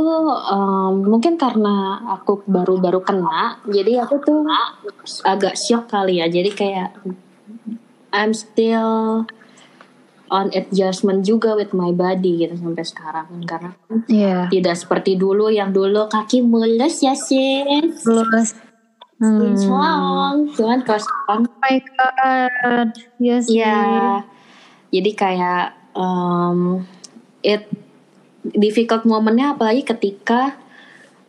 em, 0.47 0.93
mungkin 1.03 1.35
karena 1.35 1.99
aku 2.15 2.47
baru-baru 2.47 3.03
kena 3.03 3.59
jadi 3.67 4.07
aku 4.07 4.23
tuh 4.23 4.47
agak 5.25 5.57
shock 5.57 5.89
kali 5.89 6.21
ya. 6.21 6.29
Jadi 6.29 6.49
kayak 6.53 6.95
I'm 8.13 8.31
still 8.33 9.25
on 10.29 10.49
adjustment 10.53 11.25
juga 11.25 11.57
with 11.57 11.73
my 11.73 11.89
body 11.91 12.45
gitu 12.45 12.55
sampai 12.57 12.85
sekarang 12.85 13.27
karena 13.45 13.71
Iya. 14.05 14.49
tidak 14.49 14.75
seperti 14.77 15.17
dulu 15.17 15.49
yang 15.49 15.73
dulu 15.73 16.05
kaki 16.07 16.45
mulus 16.45 17.01
ya 17.01 17.13
sis 17.17 18.05
Terus 18.05 18.49
hmm. 19.19 19.67
Long. 19.67 20.37
cuman 20.55 20.79
kalau 20.87 21.01
sekarang 21.01 21.43
Oh 21.43 21.59
my 21.59 21.77
god. 21.83 22.89
Yes. 23.19 23.45
ya 23.51 24.23
jadi 24.89 25.11
kayak 25.13 25.65
um, 25.93 26.87
it 27.43 27.67
difficult 28.41 29.03
momennya 29.03 29.53
apalagi 29.53 29.83
ketika 29.83 30.55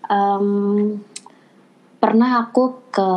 um, 0.07 0.97
pernah 2.01 2.47
aku 2.49 2.89
ke 2.89 3.11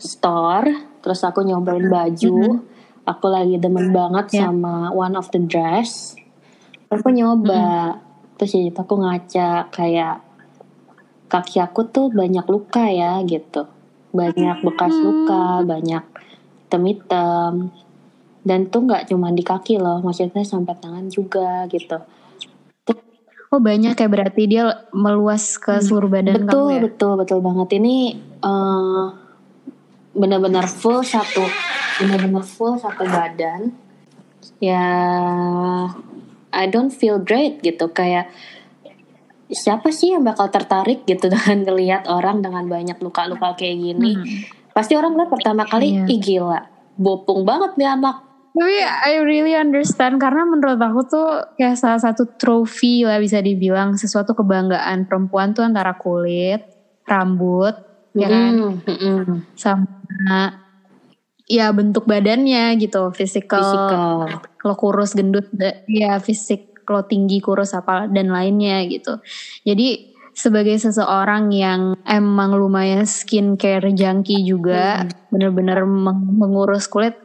store 0.00 0.68
terus 1.00 1.20
aku 1.24 1.46
nyobain 1.46 1.86
baju 1.86 2.64
aku 3.10 3.26
lagi 3.26 3.58
demen 3.58 3.90
banget 3.90 4.26
Ya. 4.30 4.48
sama 4.48 4.94
one 4.94 5.18
of 5.18 5.26
the 5.34 5.42
dress. 5.42 6.14
Aku 6.90 7.10
nyoba. 7.10 7.98
Terus 8.38 8.56
jadi 8.56 8.70
aku 8.72 8.94
ngaca 8.98 9.68
kayak 9.68 10.22
kaki 11.30 11.62
aku 11.62 11.86
tuh 11.90 12.10
banyak 12.10 12.42
luka 12.46 12.86
ya 12.90 13.22
gitu. 13.26 13.66
Banyak 14.10 14.62
bekas 14.66 14.94
luka 14.94 15.62
banyak 15.62 16.02
hitam-hitam. 16.66 17.70
Dan 18.40 18.72
tuh 18.72 18.88
nggak 18.88 19.12
cuma 19.12 19.28
di 19.30 19.44
kaki 19.44 19.76
loh 19.76 20.00
maksudnya 20.00 20.42
sampai 20.42 20.74
tangan 20.80 21.06
juga 21.12 21.68
gitu. 21.68 22.00
Oh 23.50 23.58
banyak 23.58 23.98
ya 23.98 24.06
berarti 24.06 24.42
dia 24.46 24.86
meluas 24.94 25.58
ke 25.58 25.82
seluruh 25.82 26.06
badan 26.06 26.46
betul 26.46 26.70
kamu 26.70 26.74
ya? 26.78 26.80
betul 26.86 27.12
betul 27.18 27.38
banget. 27.42 27.68
Ini 27.82 27.96
eh, 28.40 29.04
benar-benar 30.14 30.70
full 30.70 31.02
satu 31.02 31.42
benar-benar 31.98 32.44
full 32.44 32.76
satu 32.76 33.02
badan 33.02 33.74
ya 34.58 34.84
I 36.50 36.64
don't 36.66 36.90
feel 36.90 37.18
great 37.18 37.58
gitu 37.60 37.90
kayak 37.90 38.30
siapa 39.46 39.90
sih 39.90 40.14
yang 40.14 40.22
bakal 40.22 40.46
tertarik 40.46 41.02
gitu 41.04 41.26
dengan 41.32 41.64
ngelihat 41.64 42.06
orang 42.06 42.38
dengan 42.38 42.66
banyak 42.66 42.98
luka-luka 42.98 43.56
kayak 43.56 43.76
gini 43.76 44.12
Hmm. 44.14 44.26
pasti 44.70 44.94
orang 44.94 45.14
lihat 45.14 45.28
pertama 45.28 45.64
kali 45.64 45.90
Iya. 45.92 46.04
ih 46.06 46.20
gila 46.20 46.60
bopong 46.94 47.42
banget 47.42 47.74
nih 47.76 47.90
anak 47.90 48.16
Tapi 48.50 48.82
I 48.82 49.22
really 49.22 49.54
understand 49.54 50.18
karena 50.18 50.42
menurut 50.42 50.74
aku 50.74 51.06
tuh 51.06 51.28
kayak 51.54 51.78
salah 51.78 52.02
satu 52.02 52.34
trofi 52.34 53.06
lah 53.06 53.22
bisa 53.22 53.38
dibilang 53.38 53.94
sesuatu 53.94 54.34
kebanggaan 54.34 55.06
perempuan 55.06 55.54
tuh 55.54 55.62
antara 55.62 55.94
kulit, 55.94 56.58
rambut, 57.06 57.78
ya 58.10 58.26
kan, 58.26 58.50
Mm, 58.50 58.74
mm, 58.82 58.98
mm. 59.22 59.36
sama 59.54 60.50
ya 61.50 61.74
bentuk 61.74 62.06
badannya 62.06 62.78
gitu, 62.78 63.10
physical, 63.10 63.58
Physical. 63.58 64.38
lo 64.62 64.74
kurus 64.78 65.18
gendut, 65.18 65.50
ya 65.90 66.22
fisik 66.22 66.70
lo 66.86 67.02
tinggi 67.02 67.42
kurus 67.42 67.74
apa 67.74 68.06
dan 68.06 68.30
lainnya 68.30 68.86
gitu. 68.86 69.18
Jadi 69.66 70.14
sebagai 70.30 70.78
seseorang 70.78 71.50
yang 71.50 71.98
emang 72.06 72.54
lumayan 72.54 73.02
skincare 73.02 73.90
junkie 73.90 74.46
juga, 74.46 75.10
bener-bener 75.34 75.82
meng- 75.82 76.38
mengurus 76.38 76.86
kulit, 76.86 77.18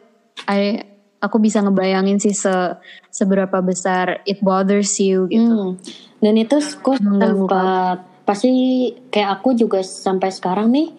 I- 0.49 0.81
aku 1.21 1.37
bisa 1.37 1.61
ngebayangin 1.61 2.17
sih 2.17 2.33
se 2.33 2.53
seberapa 3.09 3.61
besar 3.61 4.25
it 4.25 4.41
bothers 4.41 4.97
you 4.97 5.29
gitu. 5.29 5.77
Hmm. 5.77 5.77
Dan 6.21 6.33
itu 6.41 6.57
aku 6.57 6.97
sempat 6.97 8.01
pasti 8.25 8.49
kayak 9.13 9.41
aku 9.41 9.53
juga 9.53 9.85
sampai 9.85 10.33
sekarang 10.33 10.73
nih 10.73 10.89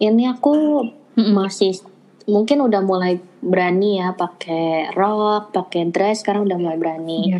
ini 0.00 0.24
aku 0.32 0.80
masih 1.16 1.76
mungkin 2.30 2.62
udah 2.62 2.80
mulai 2.86 3.18
berani 3.42 3.98
ya 3.98 4.14
pakai 4.14 4.94
rok, 4.94 5.50
pakai 5.50 5.90
dress 5.90 6.22
sekarang 6.22 6.46
udah 6.46 6.58
mulai 6.58 6.78
berani. 6.78 7.20
Iya. 7.34 7.38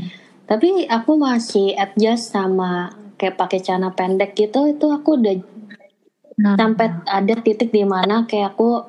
Tapi 0.51 0.91
aku 0.91 1.15
masih 1.15 1.79
adjust 1.79 2.35
sama 2.35 2.91
kayak 3.15 3.39
pakai 3.39 3.63
celana 3.63 3.95
pendek 3.95 4.35
gitu 4.35 4.67
itu 4.67 4.87
aku 4.91 5.17
udah 5.21 5.35
Nah, 6.41 6.57
sampai 6.57 6.89
ada 7.05 7.37
titik 7.37 7.69
di 7.69 7.85
mana 7.85 8.25
kayak 8.25 8.57
aku 8.57 8.89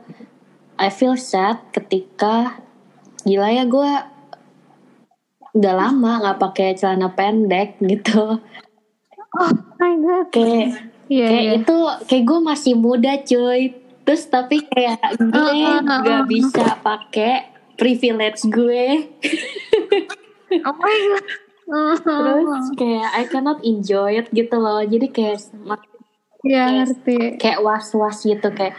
I 0.79 0.87
feel 0.87 1.19
sad 1.19 1.59
ketika 1.75 2.63
gila 3.27 3.51
ya 3.51 3.67
gue 3.67 3.91
udah 5.59 5.73
lama 5.75 6.23
nggak 6.23 6.39
pakai 6.39 6.79
celana 6.79 7.11
pendek 7.11 7.75
gitu 7.83 8.39
oh 9.35 9.51
my 9.83 9.93
god. 9.99 10.31
kayak 10.31 10.91
Iya, 11.11 11.27
kayak 11.27 11.43
iya. 11.43 11.53
itu 11.59 11.77
kayak 12.07 12.23
gue 12.23 12.39
masih 12.39 12.73
muda 12.79 13.11
cuy 13.19 13.75
terus 14.11 14.27
tapi 14.27 14.59
kayak 14.65 15.15
gue 15.15 15.55
nggak 15.79 16.27
bisa 16.27 16.75
pakai 16.83 17.47
privilege 17.73 18.43
gue 18.43 19.07
Oh 20.61 20.75
my 20.75 20.97
god. 21.07 21.23
terus 21.95 22.67
kayak 22.75 23.07
I 23.09 23.23
cannot 23.23 23.63
enjoy 23.63 24.19
it 24.19 24.27
gitu 24.29 24.51
loh 24.53 24.83
jadi 24.83 25.07
kayak 25.07 25.39
Iya 26.41 26.83
ngerti. 26.83 27.39
kayak 27.39 27.63
was 27.63 27.87
was 27.93 28.19
gitu 28.19 28.51
kayak 28.51 28.75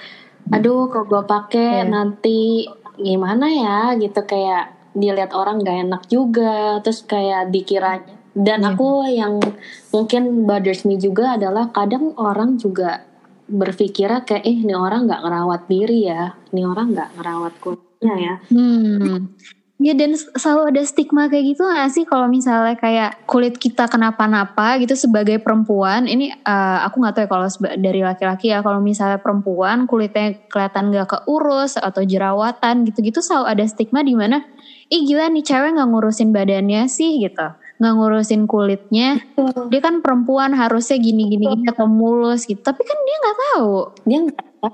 aduh 0.50 0.92
kok 0.92 1.08
gue 1.08 1.22
pakai 1.24 1.80
Iya. 1.80 1.88
nanti 1.88 2.68
gimana 2.94 3.48
ya 3.48 3.78
gitu 3.96 4.20
kayak 4.20 4.68
dilihat 4.92 5.32
orang 5.32 5.64
gak 5.64 5.80
enak 5.80 6.02
juga 6.06 6.76
terus 6.80 7.00
kayak 7.00 7.48
dikira 7.48 8.04
dan 8.34 8.60
Iya. 8.60 8.68
aku 8.68 8.88
yang 9.08 9.40
mungkin 9.88 10.44
bothers 10.44 10.84
me 10.84 11.00
juga 11.00 11.40
adalah 11.40 11.72
kadang 11.72 12.12
orang 12.20 12.60
juga 12.60 13.08
berpikir 13.48 14.08
kayak 14.26 14.44
eh 14.46 14.56
ini 14.56 14.74
orang 14.74 15.06
nggak 15.06 15.22
ngerawat 15.22 15.62
diri 15.66 16.08
ya. 16.08 16.34
Ini 16.54 16.62
orang 16.66 16.94
nggak 16.94 17.10
ngerawat 17.18 17.54
kulitnya 17.58 18.14
ya. 18.18 18.34
Hmm. 18.50 19.34
Ya 19.82 19.98
dan 19.98 20.14
selalu 20.14 20.70
ada 20.70 20.82
stigma 20.86 21.26
kayak 21.26 21.58
gitu 21.58 21.66
gak 21.66 21.90
sih? 21.90 22.06
Kalau 22.06 22.30
misalnya 22.30 22.78
kayak 22.78 23.26
kulit 23.26 23.58
kita 23.58 23.90
kenapa-napa 23.90 24.78
gitu 24.78 24.94
sebagai 24.94 25.42
perempuan 25.42 26.06
ini 26.06 26.30
eh, 26.30 26.78
aku 26.86 27.02
nggak 27.02 27.14
tahu 27.18 27.22
ya 27.26 27.28
kalau 27.28 27.46
dari 27.82 28.00
laki-laki 28.06 28.54
ya 28.54 28.62
kalau 28.62 28.78
misalnya 28.78 29.18
perempuan 29.18 29.90
kulitnya 29.90 30.38
kelihatan 30.46 30.94
gak 30.94 31.10
keurus 31.10 31.74
atau 31.74 31.98
jerawatan 32.06 32.86
gitu-gitu 32.86 33.18
selalu 33.18 33.58
ada 33.58 33.64
stigma 33.66 34.06
di 34.06 34.14
mana 34.14 34.46
ih 34.86 35.02
gila 35.02 35.26
nih 35.34 35.42
cewek 35.42 35.74
nggak 35.74 35.88
ngurusin 35.90 36.30
badannya 36.30 36.86
sih 36.86 37.18
gitu 37.18 37.48
nggak 37.82 37.98
ngurusin 37.98 38.46
kulitnya 38.46 39.18
dia 39.66 39.80
kan 39.82 39.98
perempuan 39.98 40.54
harusnya 40.54 41.02
gini-gini 41.02 41.50
gini 41.50 41.66
atau 41.66 41.90
mulus 41.90 42.46
gitu. 42.46 42.62
Tapi 42.62 42.78
kan 42.78 42.98
dia 43.02 43.16
nggak 43.18 43.38
tahu. 43.50 43.74
Dia 44.06 44.18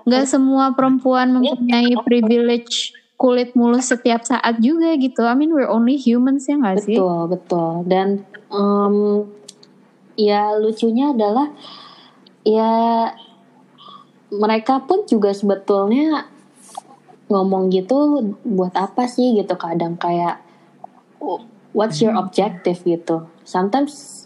nggak 0.05 0.25
semua 0.29 0.77
perempuan 0.77 1.41
mempunyai 1.41 1.97
privilege 2.05 2.93
kulit 3.17 3.57
mulus 3.57 3.89
setiap 3.89 4.29
saat 4.29 4.61
juga 4.61 4.93
gitu. 5.01 5.25
I 5.25 5.33
mean 5.33 5.57
we're 5.57 5.67
only 5.67 5.97
humans 5.97 6.45
ya 6.47 6.61
nggak 6.61 6.85
sih? 6.85 7.01
Betul, 7.01 7.21
betul. 7.33 7.73
Dan 7.89 8.09
em, 8.53 8.97
ya 10.21 10.53
lucunya 10.61 11.17
adalah 11.17 11.49
ya 12.45 12.71
mereka 14.29 14.85
pun 14.85 15.09
juga 15.09 15.33
sebetulnya 15.33 16.29
ngomong 17.33 17.73
gitu 17.73 18.21
buat 18.45 18.77
apa 18.77 19.09
sih? 19.09 19.41
gitu. 19.41 19.57
Kadang 19.57 19.97
kayak 19.97 20.45
"Oh, 21.19 21.43
what's 21.71 21.99
your 21.99 22.13
objective 22.13 22.81
gitu. 22.83 23.29
Sometimes 23.43 24.25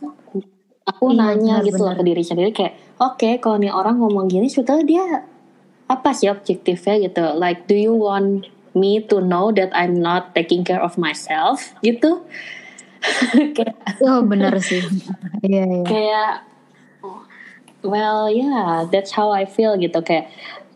aku 0.83 1.11
Iya, 1.11 1.19
nanya 1.33 1.55
gitu 1.63 1.79
loh 1.79 1.95
benar-benar. 1.95 1.99
ke 1.99 2.03
diri 2.05 2.23
sendiri 2.23 2.51
kayak 2.51 2.75
oke 2.99 3.29
kalau 3.39 3.55
nih 3.55 3.71
orang 3.71 3.99
ngomong 3.99 4.27
gini 4.27 4.51
sebetulnya 4.51 4.83
dia 4.83 5.05
apa 5.87 6.11
sih 6.11 6.27
objektifnya 6.27 6.99
gitu 7.01 7.23
like 7.37 7.71
do 7.71 7.77
you 7.77 7.95
want 7.95 8.51
me 8.73 8.99
to 8.99 9.23
know 9.23 9.55
that 9.55 9.71
I'm 9.71 9.95
not 9.95 10.35
taking 10.35 10.65
care 10.65 10.83
of 10.83 10.99
myself 10.99 11.71
gitu 11.81 12.27
kayak 13.57 13.79
Oh 14.01 14.23
benar 14.23 14.59
sih. 14.59 14.83
Iya 15.43 15.63
iya. 15.63 15.83
kayak 15.85 16.33
well 17.83 18.27
yeah 18.27 18.83
that's 18.87 19.11
how 19.11 19.31
I 19.31 19.47
feel 19.47 19.75
gitu 19.77 20.03
kayak 20.03 20.31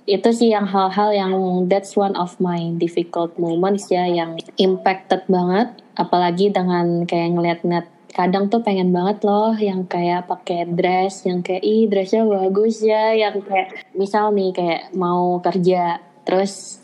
itu 0.06 0.30
sih 0.30 0.54
yang 0.54 0.70
hal-hal 0.70 1.10
yang 1.10 1.34
that's 1.66 1.98
one 1.98 2.14
of 2.14 2.38
my 2.38 2.70
difficult 2.78 3.34
moments 3.42 3.90
ya 3.90 4.06
yang 4.06 4.38
impacted 4.54 5.26
banget. 5.26 5.74
Apalagi 5.98 6.54
dengan 6.54 7.02
kayak 7.04 7.34
ngeliat-ngeliat 7.34 7.86
kadang 8.14 8.48
tuh 8.48 8.64
pengen 8.64 8.94
banget 8.94 9.26
loh 9.28 9.52
yang 9.58 9.84
kayak 9.84 10.24
pakai 10.24 10.64
dress 10.72 11.28
yang 11.28 11.44
kayak 11.44 11.60
ih 11.60 11.84
dressnya 11.84 12.24
bagus 12.24 12.80
ya 12.80 13.12
yang 13.12 13.44
kayak 13.44 13.76
misal 13.92 14.32
nih 14.32 14.56
kayak 14.56 14.88
mau 14.96 15.36
kerja 15.44 16.00
terus 16.24 16.80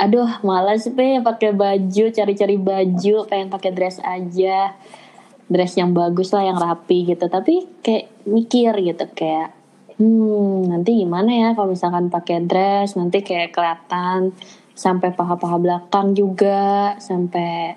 aduh 0.00 0.40
malas 0.40 0.88
deh 0.88 1.20
pakai 1.20 1.52
baju 1.52 2.04
cari-cari 2.08 2.56
baju 2.56 3.28
pengen 3.28 3.52
pakai 3.52 3.76
dress 3.76 4.00
aja 4.00 4.72
dress 5.52 5.76
yang 5.76 5.92
bagus 5.92 6.32
lah 6.32 6.48
yang 6.48 6.56
rapi 6.56 7.12
gitu. 7.12 7.28
Tapi 7.28 7.82
kayak 7.84 8.24
mikir 8.24 8.72
gitu 8.80 9.04
kayak 9.12 9.59
hmm 10.00 10.72
nanti 10.72 11.04
gimana 11.04 11.28
ya 11.28 11.48
kalau 11.52 11.76
misalkan 11.76 12.08
pakai 12.08 12.40
dress 12.48 12.96
nanti 12.96 13.20
kayak 13.20 13.52
kelihatan 13.52 14.32
sampai 14.72 15.12
paha-paha 15.12 15.60
belakang 15.60 16.16
juga 16.16 16.96
sampai 16.96 17.76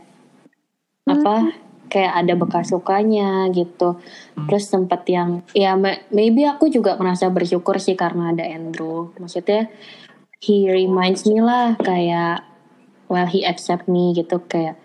apa 1.03 1.51
kayak 1.91 2.13
ada 2.25 2.33
bekas 2.39 2.71
lukanya 2.71 3.51
gitu. 3.51 3.99
Terus 4.47 4.65
sempet 4.71 5.03
yang 5.12 5.43
ya 5.51 5.75
ma- 5.75 5.99
maybe 6.09 6.47
aku 6.47 6.71
juga 6.71 6.95
merasa 6.95 7.27
bersyukur 7.27 7.77
sih 7.77 7.93
karena 7.93 8.31
ada 8.31 8.47
Andrew. 8.47 9.12
Maksudnya 9.19 9.67
he 10.39 10.65
reminds 10.71 11.27
me 11.27 11.43
lah 11.43 11.75
kayak 11.77 12.47
well 13.12 13.27
he 13.27 13.43
accept 13.43 13.86
me 13.86 14.15
gitu 14.15 14.39
kayak 14.47 14.79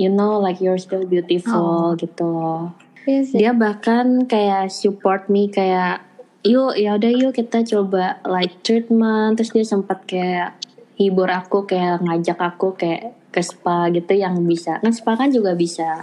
you 0.00 0.08
know 0.08 0.40
like 0.40 0.58
you're 0.64 0.80
still 0.80 1.04
beautiful 1.04 1.92
Oh. 1.92 2.00
gitu. 2.00 2.24
Loh 2.24 2.72
Iya 3.08 3.20
dia 3.32 3.52
bahkan 3.56 4.28
kayak 4.28 4.68
support 4.68 5.32
me 5.32 5.48
kayak 5.48 6.04
yuk 6.40 6.72
ya 6.76 6.96
udah 6.96 7.12
yuk 7.12 7.32
kita 7.36 7.60
coba 7.66 8.18
like 8.24 8.64
treatment 8.64 9.36
terus 9.36 9.52
dia 9.52 9.66
sempat 9.66 10.04
kayak 10.08 10.56
hibur 10.96 11.28
aku 11.28 11.68
kayak 11.68 12.00
ngajak 12.00 12.36
aku 12.40 12.72
kayak 12.76 13.16
ke 13.28 13.40
spa 13.44 13.88
gitu 13.92 14.16
yang 14.16 14.40
bisa 14.44 14.80
kan 14.80 14.92
spa 14.92 15.14
kan 15.16 15.28
juga 15.28 15.52
bisa 15.52 16.00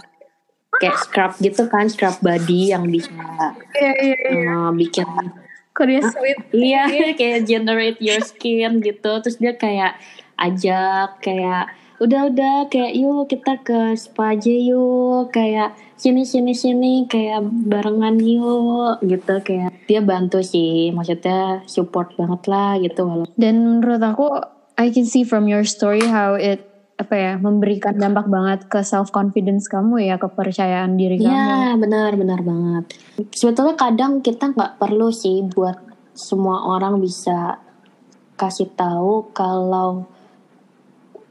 kayak 0.78 0.98
scrub 1.02 1.34
gitu 1.42 1.66
kan 1.68 1.90
scrub 1.90 2.18
body 2.22 2.70
yang 2.72 2.86
bisa 2.86 3.18
Iya 3.74 3.92
iya. 3.98 4.16
eh, 4.32 4.70
bikin 4.74 5.10
Kok 5.74 5.86
dia 5.86 6.02
sweet? 6.02 6.38
iya 6.54 6.90
kayak 7.20 7.46
generate 7.46 8.02
your 8.02 8.22
skin 8.22 8.82
gitu 8.82 9.12
terus 9.22 9.38
dia 9.38 9.54
kayak 9.54 9.98
ajak 10.38 11.18
kayak 11.22 11.74
udah 11.98 12.22
udah 12.30 12.56
kayak 12.70 12.94
yuk 12.94 13.26
kita 13.30 13.62
ke 13.62 13.98
spa 13.98 14.38
aja 14.38 14.54
yuk. 14.54 15.34
Kayak 15.34 15.78
sini 15.98 16.24
sini 16.24 16.54
sini 16.54 16.94
kayak 17.10 17.46
barengan 17.68 18.22
yuk 18.22 19.02
gitu. 19.02 19.36
Kayak 19.42 19.74
dia 19.90 20.02
bantu 20.06 20.46
sih. 20.46 20.94
Maksudnya 20.94 21.66
support 21.66 22.14
banget 22.16 22.42
lah 22.46 22.78
gitu. 22.78 23.02
Walaupun 23.06 23.34
Dan 23.38 23.56
menurut 23.82 24.02
aku, 24.02 24.28
I 24.78 24.94
can 24.94 25.10
see 25.10 25.26
from 25.26 25.50
your 25.50 25.66
story 25.66 26.06
how 26.06 26.38
it 26.38 26.68
apa 26.98 27.14
ya 27.14 27.34
memberikan 27.38 27.94
dampak 27.94 28.26
banget 28.26 28.66
ke 28.74 28.82
self 28.82 29.14
confidence 29.14 29.70
kamu 29.70 30.02
ya 30.10 30.18
kepercayaan 30.18 30.98
diri 30.98 31.22
kamu. 31.22 31.30
ya 31.30 31.78
benar 31.78 32.18
benar 32.18 32.42
banget. 32.42 32.98
Sebetulnya 33.38 33.78
kadang 33.78 34.26
kita 34.26 34.50
nggak 34.50 34.82
perlu 34.82 35.14
sih 35.14 35.46
buat 35.46 35.78
semua 36.18 36.66
orang 36.66 36.98
bisa 36.98 37.62
kasih 38.34 38.74
tahu 38.74 39.30
kalau 39.30 40.10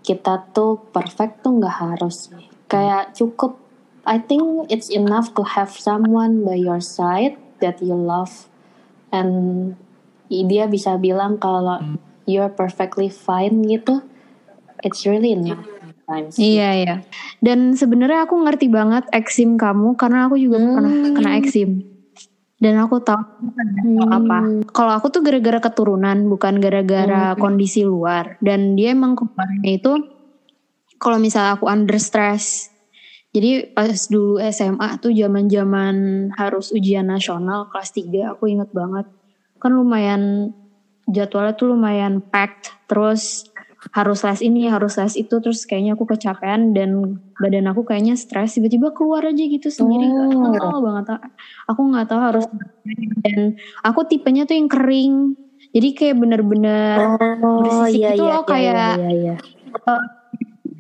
kita 0.07 0.47
tuh 0.55 0.79
perfect 0.95 1.43
tuh 1.43 1.59
nggak 1.59 1.77
harus 1.83 2.31
kayak 2.71 3.11
cukup 3.19 3.59
I 4.07 4.23
think 4.23 4.71
it's 4.71 4.87
enough 4.87 5.35
to 5.35 5.43
have 5.43 5.75
someone 5.75 6.47
by 6.47 6.55
your 6.55 6.79
side 6.79 7.35
that 7.59 7.83
you 7.83 7.99
love 7.99 8.47
and 9.11 9.75
dia 10.31 10.71
bisa 10.71 10.95
bilang 10.95 11.43
kalau 11.43 11.83
you're 12.23 12.51
perfectly 12.55 13.11
fine 13.11 13.67
gitu 13.67 14.07
it's 14.87 15.03
really 15.03 15.35
enough 15.35 15.67
sometimes. 16.07 16.39
Iya 16.39 16.69
iya. 16.79 16.97
Dan 17.43 17.75
sebenarnya 17.75 18.31
aku 18.31 18.39
ngerti 18.47 18.71
banget 18.71 19.11
eksim 19.11 19.59
kamu 19.59 19.99
karena 19.99 20.31
aku 20.31 20.39
juga 20.39 20.63
Hmm. 20.63 20.75
pernah 20.79 20.93
kena 21.19 21.31
eksim. 21.43 21.96
Dan 22.57 22.81
aku 22.81 23.05
tahu 23.05 23.21
Hmm. 23.21 24.09
apa. 24.09 24.39
Kalau 24.73 24.93
aku 24.97 25.13
tuh 25.13 25.21
gara-gara 25.21 25.61
keturunan 25.61 26.25
bukan 26.25 26.57
gara-gara 26.57 27.37
Hmm. 27.37 27.41
kondisi 27.41 27.85
luar. 27.85 28.41
Dan 28.41 28.75
dia 28.75 28.97
emang 28.97 29.13
kemarinnya 29.13 29.73
itu 29.77 29.93
kalau 30.97 31.21
misalnya 31.21 31.61
aku 31.61 31.69
under 31.69 32.01
stress. 32.01 32.73
Jadi 33.37 33.77
pas 33.77 33.93
dulu 34.09 34.41
SMA 34.41 34.97
tuh 34.97 35.13
zaman-zaman 35.13 35.95
harus 36.41 36.73
ujian 36.73 37.05
nasional 37.05 37.69
kelas 37.69 37.93
3 37.93 38.33
aku 38.33 38.49
inget 38.49 38.73
banget. 38.73 39.05
Kan 39.61 39.77
lumayan 39.77 40.57
jadwalnya 41.05 41.53
tuh 41.53 41.77
lumayan 41.77 42.25
packed. 42.25 42.73
Terus 42.89 43.45
harus 43.93 44.25
les 44.27 44.41
ini, 44.43 44.67
harus 44.67 44.97
les 44.99 45.15
itu. 45.19 45.35
Terus 45.39 45.69
kayaknya 45.69 45.95
aku 45.95 46.05
kecapean 46.09 46.73
dan 46.75 47.21
badan 47.39 47.67
aku 47.71 47.87
kayaknya 47.87 48.19
stres. 48.19 48.57
Tiba-tiba 48.57 48.91
keluar 48.97 49.27
aja 49.27 49.45
gitu 49.45 49.69
sendiri. 49.69 50.09
Oh. 50.11 50.51
Gak 50.51 50.63
tahu 50.63 50.81
banget. 50.83 51.05
Aku 51.71 51.81
nggak 51.93 52.07
tahu 52.09 52.21
harus 52.21 52.45
dan 53.23 53.55
aku 53.85 54.01
tipenya 54.09 54.49
tuh 54.49 54.57
yang 54.57 54.71
kering. 54.71 55.15
Jadi 55.77 55.89
kayak 55.93 56.17
bener-bener 56.17 56.97
Oh 57.21 57.61
bersisik 57.61 58.01
iya 58.01 58.11
gitu 58.17 58.25
iya 58.25 58.33
loh, 58.33 58.41
iya, 58.41 58.49
kayak 58.49 58.95
iya, 58.97 59.11
iya. 59.13 59.35
uh, 59.85 60.03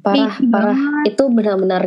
parah 0.01 0.35
parah 0.49 0.79
banget. 0.79 1.05
itu 1.13 1.23
benar-benar 1.29 1.83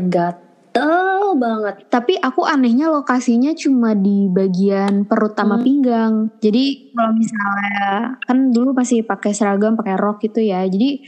gatel 0.74 1.34
banget 1.38 1.76
Tapi 1.90 2.14
aku 2.22 2.46
anehnya 2.46 2.94
lokasinya 2.94 3.54
cuma 3.58 3.98
di 3.98 4.30
bagian 4.30 5.06
perut 5.10 5.34
sama 5.34 5.58
Hmm. 5.58 5.66
pinggang. 5.66 6.14
Jadi 6.42 6.94
kalau 6.94 7.12
misalnya 7.14 8.14
kan 8.26 8.38
dulu 8.54 8.74
masih 8.78 9.02
pakai 9.06 9.34
seragam, 9.34 9.74
pakai 9.74 9.98
rok 9.98 10.22
gitu 10.22 10.42
ya. 10.46 10.62
Jadi 10.70 11.02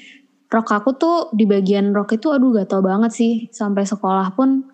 rok 0.49 0.67
aku 0.73 0.89
tuh 0.97 1.17
di 1.33 1.45
bagian 1.45 1.93
rok 1.93 2.17
itu 2.17 2.33
aduh 2.33 2.51
gatel 2.53 2.81
banget 2.81 3.11
sih. 3.13 3.33
Sampai 3.53 3.85
sekolah 3.85 4.33
pun 4.33 4.65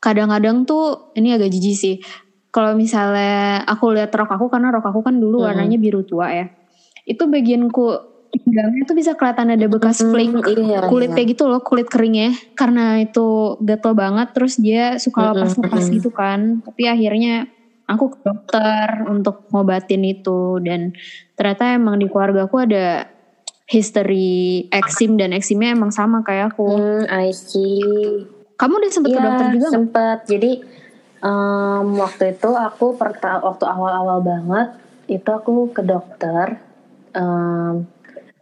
kadang-kadang 0.00 0.64
tuh 0.68 1.12
ini 1.16 1.36
agak 1.36 1.52
jijik 1.52 1.76
sih. 1.76 1.96
Kalau 2.52 2.72
misalnya 2.72 3.60
aku 3.68 3.92
lihat 3.92 4.12
rok 4.16 4.32
aku 4.32 4.48
karena 4.48 4.72
rok 4.72 4.88
aku 4.88 5.04
kan 5.04 5.20
dulu 5.20 5.44
Hmm. 5.44 5.52
warnanya 5.52 5.76
biru 5.76 6.00
tua 6.08 6.32
ya. 6.32 6.46
Itu 7.04 7.28
bagianku 7.28 8.15
pinggangnya 8.42 8.82
tuh 8.84 8.96
bisa 8.96 9.12
kelihatan 9.14 9.52
ada 9.54 9.66
bekas 9.68 10.00
Hmm, 10.00 10.12
flake 10.12 10.34
iya, 10.56 10.80
kulitnya 10.86 11.24
iya. 11.24 11.30
gitu 11.32 11.44
loh 11.48 11.60
kulit 11.60 11.88
keringnya. 11.88 12.34
Karena 12.56 13.00
itu 13.00 13.56
gatel 13.60 13.92
banget 13.92 14.28
terus 14.32 14.56
dia 14.56 14.96
suka 14.96 15.32
Mm-mm, 15.32 15.32
lepas-lepas 15.36 15.82
mm-mm. 15.82 15.96
gitu 16.00 16.10
kan. 16.10 16.60
Tapi 16.64 16.82
akhirnya 16.86 17.48
aku 17.86 18.14
ke 18.14 18.18
dokter 18.24 19.06
untuk 19.06 19.46
ngobatin 19.50 20.02
itu. 20.04 20.58
Dan 20.60 20.92
ternyata 21.34 21.76
emang 21.76 21.96
di 21.96 22.06
keluarga 22.10 22.44
aku 22.46 22.56
ada 22.64 23.06
history 23.66 24.66
eksim 24.70 25.18
dan 25.18 25.34
eksimnya 25.34 25.74
emang 25.74 25.90
sama 25.90 26.22
kayak 26.22 26.54
aku. 26.54 26.66
Hmm 26.70 27.02
I 27.10 27.34
see. 27.34 28.24
Kamu 28.56 28.80
udah 28.80 28.90
sempet 28.90 29.10
ke 29.12 29.18
Iya, 29.18 29.26
dokter 29.26 29.46
juga 29.52 29.68
sempet. 29.68 30.18
Jadi 30.24 30.50
em, 31.20 31.86
waktu 31.98 32.24
itu 32.32 32.50
aku 32.54 32.96
perta 32.96 33.42
waktu 33.42 33.64
awal-awal 33.66 34.22
banget 34.22 34.68
itu 35.06 35.28
aku 35.28 35.70
ke 35.70 35.82
dokter 35.82 36.56
em, 37.12 37.84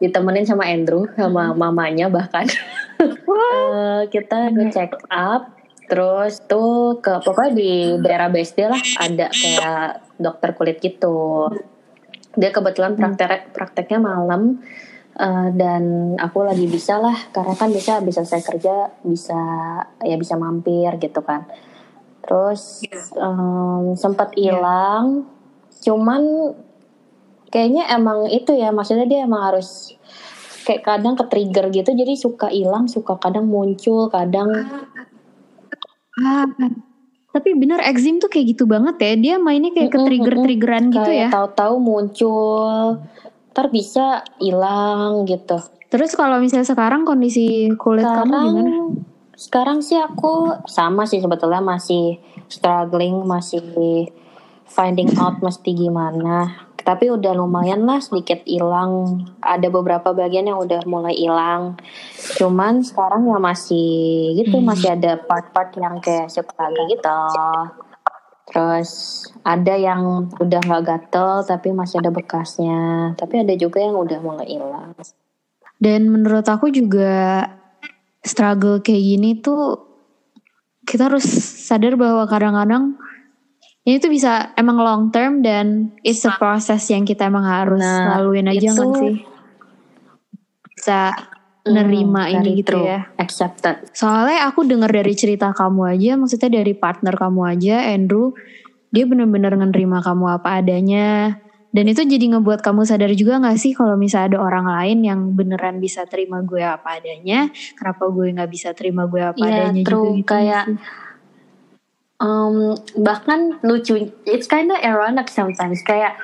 ditemenin 0.02 0.46
sama 0.46 0.66
Andrew 0.66 1.06
sama 1.14 1.54
mamanya 1.54 2.10
bahkan. 2.10 2.46
Eh, 3.04 4.02
kita 4.08 4.54
ke 4.54 4.70
check 4.70 4.94
up 5.10 5.50
terus 5.90 6.40
tuh 6.46 7.02
ke 7.02 7.20
pokoknya 7.20 7.52
di 7.52 7.70
daerah 8.00 8.30
BSD 8.30 8.70
lah 8.70 8.80
ada 9.02 9.26
kayak 9.28 10.14
dokter 10.16 10.54
kulit 10.54 10.78
gitu. 10.78 11.50
Dia 12.38 12.54
kebetulan 12.54 12.94
praktek 12.94 13.50
prakteknya 13.50 13.98
malam 13.98 14.62
eh, 15.18 15.48
dan 15.58 16.14
aku 16.16 16.46
lagi 16.46 16.70
bisa 16.70 17.02
lah 17.02 17.18
karena 17.34 17.54
kan 17.58 17.68
bisa 17.74 17.98
bisa 18.00 18.22
saya 18.22 18.40
kerja 18.46 18.94
bisa 19.02 19.42
ya 20.06 20.16
bisa 20.16 20.38
mampir 20.38 20.94
gitu 21.02 21.20
kan. 21.20 21.44
Terus 22.24 22.80
em, 23.18 23.92
sempat 23.98 24.32
hilang 24.38 25.28
cuman 25.84 26.54
kayaknya 27.54 27.86
emang 27.94 28.26
itu 28.26 28.50
ya 28.50 28.74
maksudnya 28.74 29.06
dia 29.06 29.22
emang 29.22 29.54
harus 29.54 29.94
kayak 30.66 30.82
kadang 30.82 31.14
ke 31.14 31.24
trigger 31.30 31.70
gitu 31.70 31.94
jadi 31.94 32.18
suka 32.18 32.50
hilang 32.50 32.90
suka 32.90 33.14
kadang 33.22 33.46
muncul 33.46 34.10
kadang 34.10 34.50
Ah, 36.14 36.46
tapi 37.34 37.58
bener 37.58 37.82
eksim 37.82 38.22
tuh 38.22 38.30
kayak 38.30 38.54
gitu 38.54 38.70
banget 38.70 38.94
ya 39.02 39.12
dia 39.18 39.34
mainnya 39.42 39.74
kayak 39.74 39.90
ke 39.90 39.98
Mm-mm, 39.98 40.06
trigger-triggeran 40.06 40.84
gitu 40.94 41.10
ya? 41.10 41.26
Tahu-tahu 41.26 41.74
muncul 41.82 43.02
ntar 43.50 43.66
bisa 43.74 44.22
hilang 44.38 45.26
gitu. 45.26 45.58
Terus 45.90 46.14
kalau 46.14 46.38
misalnya 46.38 46.70
sekarang 46.70 47.02
kondisi 47.02 47.70
kulit 47.74 48.06
kamu 48.06 48.14
sekarang 48.14 48.46
gimana? 48.46 48.74
sekarang 49.34 49.78
sih 49.82 49.98
aku 49.98 50.62
sama 50.70 51.10
sih 51.10 51.18
sebetulnya 51.18 51.58
masih 51.58 52.22
struggling 52.46 53.26
masih 53.26 53.62
finding 54.70 55.10
out 55.18 55.42
mesti 55.42 55.74
gimana 55.74 56.70
tapi 56.84 57.08
udah 57.08 57.32
lumayan 57.32 57.88
lah 57.88 57.98
sedikit 57.98 58.44
hilang. 58.44 59.24
Ada 59.40 59.72
beberapa 59.72 60.12
bagian 60.12 60.52
yang 60.52 60.60
udah 60.60 60.84
mulai 60.84 61.16
hilang. 61.16 61.80
Cuman 62.36 62.84
sekarang 62.84 63.24
ya 63.24 63.40
masih 63.40 63.88
gitu 64.36 64.60
Hmm. 64.60 64.68
masih 64.68 64.92
ada 64.92 65.16
part-part 65.16 65.72
yang 65.80 65.96
kayak 66.04 66.28
suka 66.28 66.68
gitu. 66.86 67.20
Terus 68.44 68.90
ada 69.40 69.74
yang 69.74 70.28
udah 70.36 70.60
nggak 70.60 70.84
gatel 70.84 71.40
tapi 71.48 71.72
masih 71.72 72.04
ada 72.04 72.12
bekasnya. 72.12 73.16
Tapi 73.16 73.40
ada 73.40 73.56
juga 73.56 73.80
yang 73.80 73.96
udah 73.96 74.20
mulai 74.20 74.46
hilang. 74.46 74.92
Dan 75.80 76.12
menurut 76.12 76.44
aku 76.44 76.68
juga 76.68 77.48
struggle 78.20 78.84
kayak 78.84 79.02
gini 79.02 79.30
tuh 79.40 79.80
kita 80.84 81.08
harus 81.08 81.24
sadar 81.64 81.96
bahwa 81.96 82.28
kadang-kadang 82.28 83.00
ini 83.84 83.96
tuh 83.96 84.08
bisa 84.08 84.52
emang 84.54 84.76
long 84.76 85.02
term 85.08 85.40
dan 85.40 85.92
it's 86.00 86.24
a 86.24 86.32
process 86.34 86.88
yang 86.88 87.04
kita 87.04 87.28
emang 87.28 87.44
harus 87.44 87.78
Nah, 87.78 88.16
laluin 88.16 88.48
aja 88.48 88.60
itu- 88.62 88.72
kan 88.74 88.88
sih. 88.96 89.16
Bisa 90.74 91.00
nerima 91.64 92.28
Hmm, 92.28 92.34
ini 92.34 92.60
gitu 92.60 92.76
true. 92.76 92.84
ya. 92.86 93.08
accepted 93.16 93.88
Soalnya 93.92 94.44
aku 94.44 94.64
dengar 94.64 94.88
dari 94.88 95.12
cerita 95.12 95.52
kamu 95.52 95.96
aja, 95.96 96.12
maksudnya 96.14 96.50
dari 96.54 96.72
partner 96.72 97.12
kamu 97.14 97.40
aja, 97.46 97.88
Andrew, 97.88 98.32
dia 98.88 99.04
bener-bener 99.04 99.52
menerima 99.54 99.98
kamu 100.00 100.24
apa 100.30 100.60
adanya. 100.60 101.40
Dan 101.68 101.90
itu 101.90 102.06
jadi 102.06 102.30
ngebuat 102.30 102.62
kamu 102.62 102.86
sadar 102.86 103.10
juga 103.12 103.42
gak 103.42 103.58
sih 103.58 103.74
kalau 103.74 103.98
misalnya 103.98 104.36
ada 104.36 104.40
orang 104.40 104.66
lain 104.70 104.98
yang 105.02 105.20
beneran 105.32 105.76
bisa 105.76 106.06
terima 106.06 106.38
gue 106.38 106.62
apa 106.62 107.02
adanya, 107.02 107.50
kenapa 107.74 108.06
gue 108.06 108.30
gak 108.30 108.46
bisa 108.46 108.70
terima 108.72 109.04
gue 109.04 109.18
apa 109.20 109.36
Iya, 109.36 109.50
adanya 109.72 109.82
true. 109.82 110.04
juga 110.04 110.14
gitu. 110.14 110.28
Kayak- 110.30 110.66
sih. 110.68 110.78
Um, 112.24 112.72
bahkan 112.96 113.60
lucu 113.60 114.08
it's 114.24 114.48
kinda 114.48 114.80
ironic 114.80 115.28
sometimes 115.28 115.84
kayak 115.84 116.16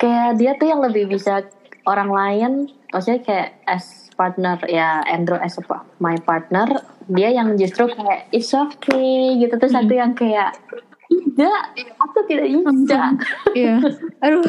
kayak 0.00 0.40
dia 0.40 0.56
tuh 0.56 0.72
yang 0.72 0.80
lebih 0.80 1.04
bisa 1.04 1.44
orang 1.84 2.08
lain 2.08 2.52
maksudnya 2.88 3.20
kayak 3.20 3.48
as 3.68 4.08
partner 4.16 4.56
ya 4.64 5.04
Andrew 5.04 5.36
as 5.36 5.60
a 5.60 5.64
my 6.00 6.16
partner 6.16 6.64
dia 7.12 7.28
yang 7.28 7.60
justru 7.60 7.92
kayak 7.92 8.32
it's 8.32 8.56
okay 8.56 9.36
gitu 9.36 9.52
terus 9.60 9.76
satu 9.76 9.92
yang 9.92 10.16
kayak 10.16 10.56
tidak 11.08 11.60
aku 12.00 12.18
tidak 12.24 12.46
bisa 12.48 13.00
Iya. 13.52 13.76
Aduh, 14.24 14.44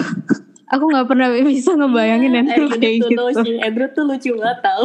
aku 0.67 0.83
nggak 0.89 1.07
pernah 1.07 1.27
bisa 1.43 1.75
ngebayangin 1.75 2.39
Andrew 2.39 2.71
Andrew 2.71 2.79
kayak 2.79 2.97
tuh 3.03 3.09
gitu. 3.11 3.21
lucu 3.27 3.51
Andrew 3.59 3.87
tuh 3.91 4.03
lucu 4.07 4.31
banget 4.39 4.59
tau 4.63 4.83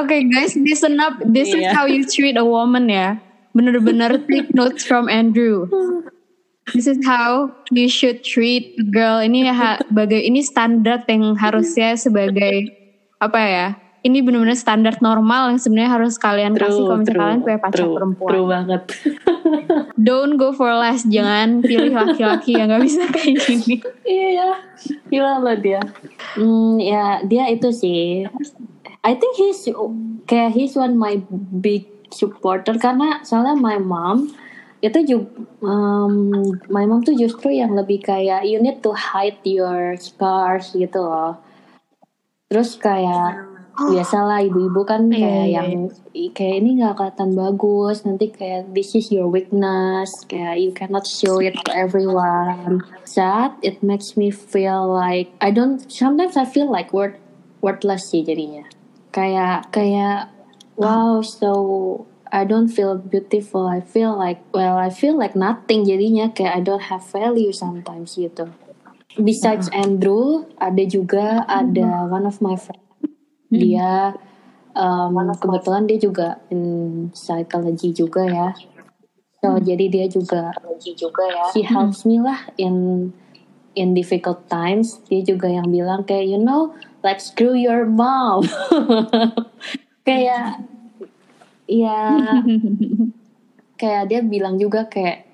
Oke 0.00 0.16
guys, 0.30 0.54
listen 0.54 0.96
up. 0.96 1.18
This 1.20 1.50
is 1.50 1.66
Iya. 1.66 1.74
how 1.74 1.84
you 1.84 2.06
treat 2.06 2.38
a 2.38 2.46
woman 2.46 2.86
ya. 2.86 3.18
Bener-bener 3.50 4.22
take 4.30 4.54
notes 4.54 4.86
from 4.86 5.10
Andrew. 5.10 5.66
This 6.70 6.86
is 6.86 7.02
how 7.02 7.50
you 7.74 7.90
should 7.90 8.22
treat 8.22 8.78
a 8.78 8.86
girl. 8.86 9.18
Ini 9.18 9.50
ha, 9.50 9.82
bagai 9.90 10.22
ini 10.22 10.38
standar 10.46 11.02
yang 11.10 11.34
harusnya 11.34 11.98
sebagai 11.98 12.70
apa 13.18 13.40
ya? 13.42 13.66
Ini 14.00 14.24
benar-benar 14.24 14.56
standar 14.56 14.96
normal 15.04 15.52
yang 15.52 15.60
sebenarnya 15.60 15.90
harus 15.92 16.16
kalian 16.16 16.56
kasih 16.56 16.88
kalau 16.88 17.04
misalnya 17.04 17.20
kalian 17.20 17.40
punya 17.44 17.58
pacar 17.60 17.84
true, 17.84 17.94
perempuan. 18.00 18.30
true 18.32 18.46
banget 18.48 18.82
Don't 20.08 20.40
go 20.40 20.56
for 20.56 20.72
less. 20.72 21.04
Jangan 21.04 21.60
pilih 21.60 21.92
laki-laki 21.92 22.56
yang 22.56 22.72
nggak 22.72 22.80
bisa 22.80 23.04
kayak 23.12 23.44
gini. 23.44 23.76
iya 24.08 24.28
ya 24.32 24.50
gila 25.10 25.42
loh 25.42 25.56
dia 25.58 25.82
hmm, 26.38 26.80
ya 26.80 27.20
dia 27.26 27.44
itu 27.50 27.68
sih 27.74 28.24
I 29.02 29.12
think 29.18 29.36
he's 29.36 29.68
kayak 30.24 30.54
he's 30.54 30.78
one 30.78 30.96
my 30.96 31.20
big 31.60 31.86
supporter. 32.12 32.76
Karena 32.76 33.22
soalnya 33.22 33.56
my 33.56 33.78
mom 33.80 34.30
itu 34.80 34.96
juga 35.04 35.28
um, 35.60 36.32
my 36.72 36.84
mom 36.88 37.04
tuh 37.04 37.12
justru 37.12 37.52
yang 37.52 37.76
lebih 37.76 38.00
kayak 38.00 38.48
you 38.48 38.56
need 38.56 38.80
to 38.80 38.92
hide 38.96 39.36
your 39.44 39.92
scars 40.00 40.72
gitu 40.72 41.04
loh. 41.04 41.36
Terus 42.50 42.74
kayak 42.80 43.46
biasalah 43.80 44.44
ibu-ibu 44.44 44.82
kan 44.84 45.08
Iya, 45.08 45.16
kayak 45.16 45.46
iya, 45.46 45.54
yang 45.56 45.68
i- 46.12 46.32
kayak 46.34 46.56
ini 46.60 46.70
nggak 46.82 46.94
kelihatan 46.98 47.30
bagus 47.32 47.96
nanti 48.04 48.26
kayak 48.28 48.74
this 48.76 48.92
is 48.92 49.08
your 49.08 49.30
weakness 49.30 50.10
kayak 50.28 50.60
you 50.60 50.68
cannot 50.74 51.06
show 51.08 51.38
it 51.40 51.56
to 51.64 51.70
everyone. 51.72 52.82
Sad 53.06 53.56
it 53.62 53.80
makes 53.80 54.18
me 54.20 54.28
feel 54.28 54.84
like 54.84 55.30
I 55.40 55.54
don't 55.54 55.80
sometimes 55.88 56.36
I 56.36 56.44
feel 56.44 56.68
like 56.68 56.92
word 56.92 57.16
worthless 57.64 58.10
sih 58.10 58.20
jadinya. 58.26 58.66
Kayak 59.14 59.70
kayak 59.72 60.28
wow 60.80 61.20
so 61.20 61.50
I 62.30 62.46
don't 62.46 62.70
feel 62.70 62.94
beautiful. 62.94 63.66
I 63.66 63.82
feel 63.82 64.14
like 64.14 64.38
well 64.54 64.78
I 64.78 64.88
feel 64.88 65.18
like 65.18 65.34
nothing 65.34 65.82
jadinya. 65.82 66.30
Kayak 66.30 66.52
I 66.54 66.60
don't 66.62 66.86
have 66.86 67.02
value 67.02 67.50
sometimes 67.50 68.14
gitu. 68.14 68.54
Besides 69.18 69.66
Andrew 69.74 70.46
ada 70.62 70.86
juga 70.86 71.42
ada 71.50 72.06
one 72.06 72.22
of 72.22 72.38
my 72.38 72.54
friends 72.54 72.86
dia 73.50 74.14
um, 74.78 75.18
kebetulan 75.34 75.90
dia 75.90 75.98
juga 75.98 76.38
in 76.54 77.10
psychology 77.10 77.90
juga 77.90 78.22
ya. 78.22 78.48
So 79.42 79.58
jadi 79.58 79.90
dia 79.90 80.06
juga 80.06 80.54
juga 80.78 81.24
ya. 81.26 81.44
she 81.50 81.66
helps 81.66 82.06
me 82.06 82.22
lah 82.22 82.46
in 82.54 83.10
in 83.74 83.98
difficult 83.98 84.46
times. 84.46 85.02
Dia 85.10 85.26
juga 85.26 85.50
yang 85.50 85.66
bilang 85.74 86.06
kayak 86.06 86.30
you 86.30 86.38
know 86.38 86.70
like 87.02 87.18
screw 87.18 87.58
your 87.58 87.84
mom. 87.90 88.46
Kayak 90.08 90.64
ya 91.70 92.18
kayak 93.80 94.10
dia 94.10 94.20
bilang 94.26 94.58
juga 94.58 94.90
kayak 94.90 95.30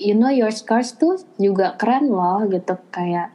you 0.00 0.16
know 0.16 0.32
your 0.32 0.52
scars 0.52 0.96
tuh 0.96 1.20
juga 1.36 1.76
keren 1.76 2.08
loh 2.08 2.44
gitu. 2.48 2.74
Kayak 2.88 3.32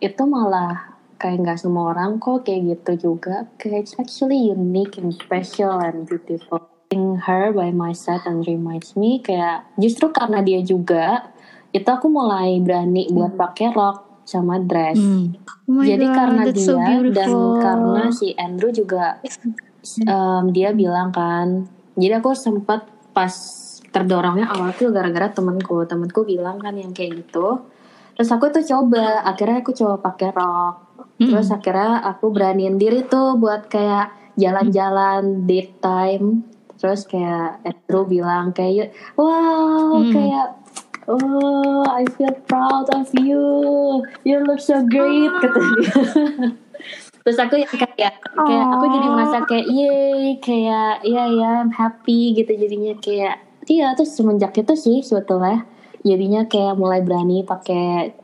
itu 0.00 0.22
malah 0.24 0.96
kayak 1.20 1.44
nggak 1.44 1.58
semua 1.60 1.92
orang 1.92 2.16
kok 2.16 2.48
kayak 2.48 2.80
gitu 2.80 3.12
juga. 3.12 3.46
Kayak 3.60 3.84
it's 3.84 3.94
actually 4.00 4.50
unique 4.50 4.96
and 4.96 5.12
special 5.12 5.76
and 5.80 6.08
beautiful. 6.08 6.64
Seeing 6.90 7.22
her 7.22 7.54
by 7.54 7.70
my 7.70 7.94
side 7.94 8.24
and 8.26 8.42
reminds 8.48 8.98
me 8.98 9.22
kayak 9.22 9.68
justru 9.78 10.10
karena 10.10 10.42
dia 10.42 10.58
juga 10.64 11.30
itu 11.70 11.86
aku 11.86 12.10
mulai 12.10 12.58
berani 12.58 13.06
buat 13.14 13.38
pakai 13.38 13.70
rok 13.70 14.26
sama 14.26 14.58
dress. 14.58 14.98
Hmm. 14.98 15.38
Oh 15.70 15.86
jadi 15.86 16.02
God, 16.02 16.16
karena 16.18 16.42
dia 16.50 16.66
so 16.66 16.74
dan 17.14 17.30
karena 17.62 18.04
si 18.10 18.34
Andrew 18.34 18.74
juga 18.74 19.22
em, 20.02 20.44
dia 20.52 20.70
bilang 20.72 21.10
kan 21.10 21.64
jadi 21.96 22.20
aku 22.20 22.32
sempat 22.32 22.86
pas 23.10 23.32
terdorongnya 23.90 24.46
awal 24.46 24.70
tuh 24.72 24.94
gara-gara 24.94 25.34
temanku 25.34 25.82
temanku 25.82 26.22
bilang 26.22 26.62
kan 26.62 26.78
yang 26.78 26.94
kayak 26.94 27.26
gitu. 27.26 27.66
Terus 28.14 28.30
aku 28.30 28.52
tuh 28.54 28.62
coba 28.62 29.24
akhirnya 29.26 29.64
aku 29.64 29.72
coba 29.74 29.98
pakai 29.98 30.30
rok. 30.30 30.74
Terus 31.18 31.48
akhirnya 31.50 32.04
aku 32.06 32.30
beraniin 32.30 32.78
diri 32.78 33.04
tuh 33.04 33.36
buat 33.36 33.66
kayak 33.66 34.36
jalan-jalan 34.38 35.44
date 35.44 35.76
time. 35.82 36.46
Terus 36.78 37.04
kayak 37.04 37.60
Andrew 37.66 38.06
bilang 38.06 38.54
kayak 38.54 38.94
wow 39.18 40.00
Hmm. 40.00 40.12
kayak 40.14 40.48
oh 41.10 41.82
I 41.84 42.06
feel 42.14 42.32
proud 42.46 42.88
of 42.94 43.10
you. 43.18 43.42
You 44.22 44.46
look 44.46 44.62
so 44.62 44.80
great 44.86 45.32
kata 45.42 45.58
dia 45.58 45.92
terus 47.20 47.38
aku 47.38 47.60
yang 47.60 47.68
kayak 47.68 48.14
kayak 48.22 48.66
aku 48.72 48.84
jadi 48.88 49.08
merasa 49.12 49.38
kayak 49.44 49.66
yay 49.68 50.40
kayak 50.40 51.04
iya 51.04 51.24
ya 51.28 51.50
I'm 51.64 51.72
happy 51.72 52.34
gitu 52.34 52.52
jadinya 52.56 52.96
kayak 52.98 53.36
iya 53.68 53.92
terus 53.92 54.16
semenjak 54.16 54.56
itu 54.56 54.74
sih 54.76 54.98
sebetulnya 55.04 55.68
jadinya 56.00 56.48
kayak 56.48 56.80
mulai 56.80 57.04
berani 57.04 57.44
pakai 57.44 58.16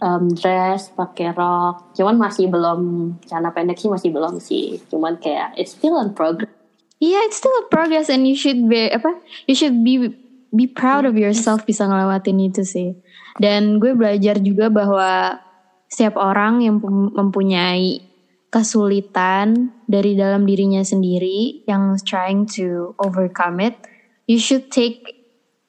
um, 0.00 0.32
dress 0.32 0.88
pakai 0.96 1.36
rok 1.36 1.92
cuman 1.96 2.16
masih 2.16 2.48
belum 2.48 2.80
celana 3.28 3.52
pendek 3.52 3.76
sih 3.76 3.92
masih 3.92 4.08
belum 4.08 4.40
sih 4.40 4.80
cuman 4.88 5.20
kayak 5.20 5.52
it's 5.60 5.76
still 5.76 6.00
in 6.00 6.16
progress 6.16 6.60
Yeah, 7.00 7.24
it's 7.24 7.40
still 7.40 7.56
a 7.64 7.66
progress 7.72 8.12
and 8.12 8.28
you 8.28 8.36
should 8.36 8.68
be 8.68 8.92
apa? 8.92 9.16
You 9.48 9.56
should 9.56 9.80
be 9.80 10.12
be 10.52 10.68
proud 10.68 11.08
of 11.08 11.16
yourself 11.16 11.64
bisa 11.64 11.88
ngelewatin 11.88 12.36
itu 12.44 12.60
sih. 12.60 12.92
Dan 13.40 13.80
gue 13.80 13.96
belajar 13.96 14.36
juga 14.36 14.68
bahwa 14.68 15.40
setiap 15.88 16.20
orang 16.20 16.60
yang 16.60 16.76
mempunyai 17.16 18.04
kesulitan 18.50 19.70
dari 19.86 20.18
dalam 20.18 20.42
dirinya 20.42 20.82
sendiri 20.82 21.62
yang 21.70 21.94
trying 22.02 22.44
to 22.50 22.98
overcome 22.98 23.62
it, 23.62 23.78
you 24.26 24.42
should 24.42 24.66
take 24.74 25.22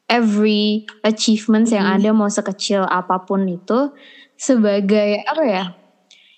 every 0.10 0.90
achievements 1.06 1.70
yang 1.70 1.86
ada 1.86 2.10
mau 2.12 2.28
sekecil 2.28 2.84
apa 2.84 3.22
pun 3.24 3.46
itu 3.48 3.94
sebagai 4.36 5.22
apa 5.24 5.44
ya? 5.46 5.66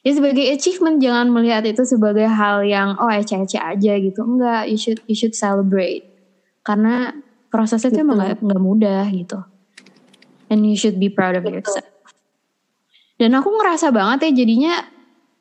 ya 0.03 0.11
sebagai 0.11 0.43
achievement 0.51 0.99
jangan 0.99 1.31
melihat 1.31 1.63
itu 1.63 1.87
sebagai 1.87 2.27
hal 2.27 2.67
yang 2.67 2.99
oh 2.99 3.07
eceh-eceh 3.07 3.57
aja 3.57 3.93
gitu. 3.97 4.19
Enggak 4.21 4.67
you 4.67 4.75
should 4.75 4.99
you 5.07 5.15
should 5.15 5.33
celebrate. 5.33 6.03
Karena 6.61 7.15
prosesnya 7.47 7.89
itu 7.95 8.03
emang 8.03 8.19
nggak 8.19 8.61
mudah 8.61 9.07
gitu. 9.09 9.39
And 10.51 10.67
you 10.67 10.75
should 10.75 10.99
be 10.99 11.07
proud 11.07 11.39
of 11.39 11.47
yourself. 11.47 11.87
Dan 13.15 13.31
aku 13.39 13.47
ngerasa 13.47 13.95
banget 13.95 14.27
ya 14.27 14.43
jadinya 14.43 14.73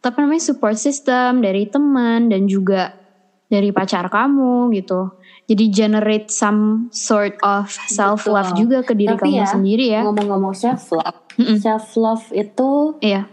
apa 0.02 0.18
namanya 0.18 0.42
support 0.42 0.74
system 0.74 1.40
dari 1.40 1.70
teman 1.70 2.26
dan 2.26 2.50
juga 2.50 2.98
dari 3.46 3.70
pacar 3.70 4.10
kamu 4.10 4.74
gitu 4.74 5.14
jadi 5.46 5.64
generate 5.70 6.28
some 6.30 6.90
sort 6.90 7.38
of 7.46 7.70
self 7.86 8.26
love 8.26 8.50
Betul. 8.54 8.60
juga 8.66 8.78
ke 8.82 8.92
diri 8.98 9.14
Tapi 9.14 9.30
kamu 9.30 9.38
ya, 9.38 9.46
sendiri 9.46 9.86
ya 9.90 10.02
ngomong-ngomong 10.02 10.54
self 10.54 10.90
love 10.90 11.18
Mm-mm. 11.38 11.58
self 11.62 11.94
love 11.94 12.26
itu 12.34 12.98
iya 12.98 13.30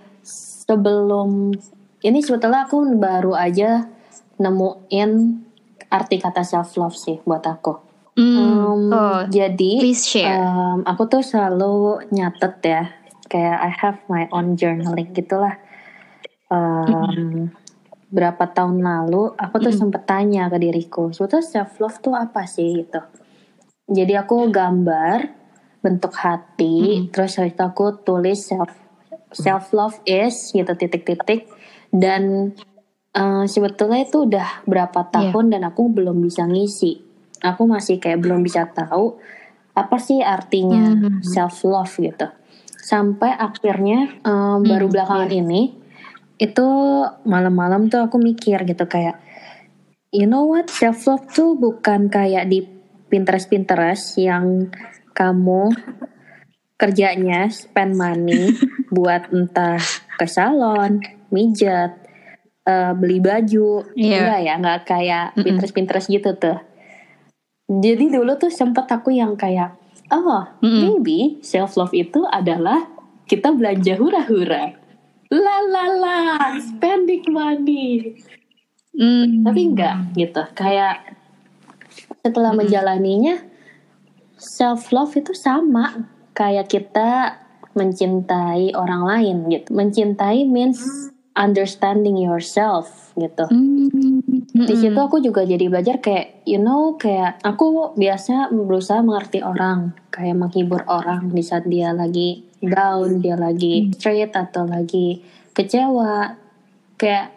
sebelum 0.70 1.58
ini 2.06 2.20
sebetulnya 2.22 2.70
aku 2.70 2.86
baru 2.96 3.34
aja 3.34 3.90
nemuin 4.40 5.12
arti 5.90 6.16
kata 6.22 6.46
self 6.46 6.78
love 6.78 6.96
sih 6.96 7.20
buat 7.26 7.44
aku. 7.44 7.74
Hmm, 8.20 8.36
Um, 8.36 8.84
oh 8.92 9.20
jadi 9.32 9.80
please 9.80 10.04
share 10.04 10.44
um, 10.44 10.84
aku 10.84 11.08
tuh 11.08 11.24
selalu 11.24 12.04
nyatet 12.12 12.56
ya, 12.62 12.84
kayak 13.32 13.58
I 13.64 13.72
have 13.72 13.98
my 14.12 14.28
own 14.30 14.60
journaling 14.60 15.16
gitulah. 15.16 15.56
Um, 16.50 17.54
berapa 18.10 18.42
tahun 18.50 18.82
lalu 18.82 19.38
aku 19.38 19.62
tuh 19.62 19.74
sempet 19.74 20.10
tanya 20.10 20.50
ke 20.50 20.58
diriku, 20.58 21.14
sebetulnya 21.14 21.46
self 21.46 21.78
love 21.78 21.98
tuh 22.02 22.18
apa 22.18 22.50
sih 22.50 22.82
gitu. 22.82 23.02
Jadi 23.86 24.14
aku 24.18 24.50
gambar 24.50 25.30
bentuk 25.80 26.14
hati, 26.18 27.06
terus 27.14 27.38
habis 27.38 27.54
itu 27.54 27.64
aku 27.64 28.02
tulis 28.02 28.42
self 28.42 28.74
self 29.30 29.70
love 29.78 29.98
is 30.10 30.50
gitu 30.50 30.74
titik-titik 30.74 31.46
dan 31.94 32.54
eh, 33.14 33.46
sebetulnya 33.46 34.06
itu 34.06 34.26
udah 34.26 34.66
berapa 34.66 35.06
tahun 35.10 35.54
dan 35.54 35.62
aku 35.70 35.90
belum 35.94 36.22
bisa 36.26 36.50
ngisi. 36.50 37.02
Aku 37.40 37.70
masih 37.70 38.02
kayak 38.02 38.20
belum 38.26 38.42
bisa 38.42 38.66
tahu 38.68 39.22
apa 39.78 39.96
sih 40.02 40.20
artinya 40.20 40.98
Mhm. 40.98 41.24
self 41.24 41.62
love 41.64 41.94
gitu. 41.94 42.28
Sampai 42.82 43.32
akhirnya 43.32 44.18
em, 44.26 44.60
baru 44.66 44.90
belakangan 44.92 45.30
ini 45.32 45.79
itu 46.40 46.68
malam-malam 47.28 47.92
tuh 47.92 48.08
aku 48.08 48.16
mikir 48.16 48.64
gitu 48.64 48.88
kayak 48.88 49.20
you 50.10 50.24
know 50.24 50.48
what 50.48 50.72
self 50.72 51.04
love 51.06 51.28
tuh 51.30 51.54
bukan 51.54 52.08
kayak 52.08 52.48
di 52.48 52.64
Pinterest 53.12 53.52
Pinterest 53.52 54.16
yang 54.16 54.72
kamu 55.12 55.76
kerjanya 56.80 57.52
spend 57.52 58.00
money 58.00 58.56
buat 58.96 59.28
entah 59.36 59.82
ke 60.16 60.24
salon, 60.24 61.04
mijat, 61.28 61.92
uh, 62.64 62.96
beli 62.96 63.20
baju 63.20 63.84
Iya. 63.94 64.16
enggak 64.24 64.40
ya 64.40 64.54
nggak 64.58 64.82
kayak. 64.88 65.26
Pinterest 65.36 65.76
Pinterest 65.76 66.08
gitu 66.08 66.32
tuh 66.36 66.58
jadi 67.70 68.10
dulu 68.10 68.34
tuh 68.40 68.50
sempet 68.50 68.90
aku 68.90 69.14
yang 69.14 69.38
kayak 69.38 69.78
oh 70.10 70.42
Mm-mm. 70.66 70.82
maybe 70.98 71.38
self 71.46 71.78
love 71.78 71.94
itu 71.94 72.26
adalah 72.26 72.90
kita 73.30 73.54
belanja 73.54 73.94
hura-hura 73.94 74.74
la 75.30 75.58
la 75.70 75.86
la 75.94 76.18
spending 76.58 77.26
money. 77.30 78.18
Hmm. 79.00 79.48
tapi 79.48 79.72
enggak 79.72 80.12
gitu. 80.18 80.44
Kayak 80.58 81.16
setelah 82.20 82.52
Mm-mm. 82.52 82.68
menjalaninya 82.68 83.36
self 84.36 84.92
love 84.92 85.16
itu 85.16 85.32
sama. 85.32 86.10
Kayak 86.36 86.72
kita 86.72 87.40
mencintai 87.78 88.76
orang 88.76 89.08
lain 89.08 89.38
gitu. 89.48 89.72
Mencintai 89.72 90.44
means 90.44 90.84
understanding 91.38 92.20
yourself 92.20 93.16
gitu. 93.16 93.48
Hmm. 93.48 94.20
di 94.50 94.76
situ 94.76 94.98
aku 95.00 95.24
juga 95.24 95.48
jadi 95.48 95.72
belajar 95.72 96.04
kayak 96.04 96.44
you 96.44 96.60
know 96.60 97.00
kayak 97.00 97.40
aku 97.46 97.96
biasa 97.96 98.52
berusaha 98.52 99.00
mengerti 99.00 99.40
orang. 99.46 99.96
Kayak 100.12 100.36
menghibur 100.36 100.84
orang 100.90 101.32
di 101.32 101.40
saat 101.40 101.64
dia 101.70 101.96
lagi 101.96 102.49
down 102.62 103.20
dia 103.20 103.36
lagi 103.36 103.90
straight 103.94 104.32
atau 104.32 104.64
lagi 104.64 105.24
kecewa 105.52 106.36
kayak 106.96 107.32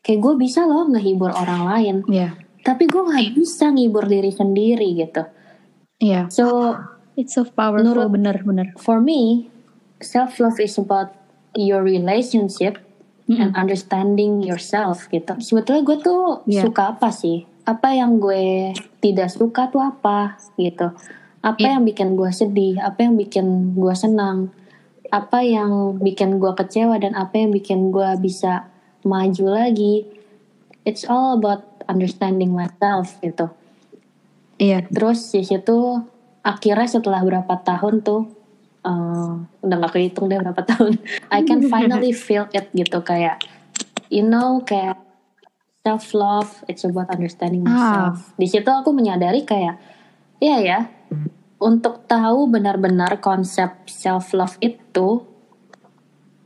kayak 0.00 0.18
gue 0.18 0.34
bisa 0.36 0.64
loh 0.64 0.86
ngehibur 0.86 1.28
orang 1.28 1.62
lain 1.66 1.96
Iya. 2.06 2.36
tapi 2.60 2.84
gue 2.84 3.00
nggak 3.00 3.34
bisa 3.34 3.68
ngibur 3.68 4.04
diri 4.04 4.28
sendiri 4.28 4.88
gitu 4.94 5.22
Iya. 5.98 6.28
so 6.28 6.76
It's 7.14 7.34
so 7.34 7.42
powerful 7.42 7.82
Menurut- 7.82 8.14
bener-bener. 8.14 8.66
for 8.78 9.02
me 9.02 9.50
self 9.98 10.38
love 10.38 10.56
is 10.58 10.78
about 10.78 11.10
your 11.52 11.82
relationship 11.82 12.78
and 13.28 13.52
understanding 13.52 14.40
yourself 14.40 15.04
gitu 15.08 15.34
sebetulnya 15.36 15.82
gue 15.82 15.98
tuh 15.98 16.22
Iya. 16.46 16.62
suka 16.64 16.94
apa 16.94 17.10
sih 17.10 17.42
apa 17.64 17.92
yang 17.92 18.16
gue 18.16 18.72
tidak 18.98 19.28
suka 19.28 19.68
tuh 19.68 19.82
apa 19.82 20.38
gitu 20.56 20.88
apa 21.48 21.64
yang 21.64 21.82
bikin 21.88 22.12
gue 22.12 22.30
sedih 22.30 22.76
apa 22.82 23.08
yang 23.08 23.14
bikin 23.16 23.72
gue 23.72 23.94
senang 23.96 24.52
apa 25.08 25.40
yang 25.40 25.96
bikin 25.96 26.36
gue 26.36 26.52
kecewa 26.52 27.00
dan 27.00 27.16
apa 27.16 27.40
yang 27.40 27.50
bikin 27.50 27.88
gue 27.88 28.10
bisa 28.20 28.68
maju 29.08 29.44
lagi 29.48 30.04
it's 30.84 31.08
all 31.08 31.40
about 31.40 31.64
understanding 31.88 32.52
myself 32.52 33.16
gitu 33.24 33.48
Iya. 34.58 34.84
Terus 34.90 35.30
di 35.30 35.46
situ 35.46 36.02
akhirnya 36.42 36.88
setelah 36.90 37.22
berapa 37.22 37.54
tahun 37.62 38.02
tuh 38.02 38.26
eh, 38.82 39.32
udah 39.64 39.76
gak 39.86 39.92
kehitung 39.94 40.26
deh 40.28 40.38
berapa 40.42 40.62
tahun. 40.66 40.98
I 41.34 41.46
can 41.46 41.64
finally 41.70 42.12
feel 42.26 42.50
it 42.50 42.68
gitu 42.74 43.00
kayak 43.06 43.40
you 44.10 44.26
know 44.26 44.60
kayak 44.66 44.98
self 45.86 46.10
love 46.12 46.66
it's 46.66 46.82
about 46.82 47.08
understanding 47.08 47.64
myself. 47.64 48.34
Di 48.34 48.50
situ 48.50 48.68
aku 48.68 48.90
menyadari 48.90 49.46
kayak 49.46 49.78
iya 50.42 50.58
ya 50.60 50.78
untuk 51.58 52.06
tahu 52.06 52.46
benar-benar 52.46 53.18
konsep 53.18 53.86
self 53.90 54.30
love 54.34 54.54
itu 54.62 55.26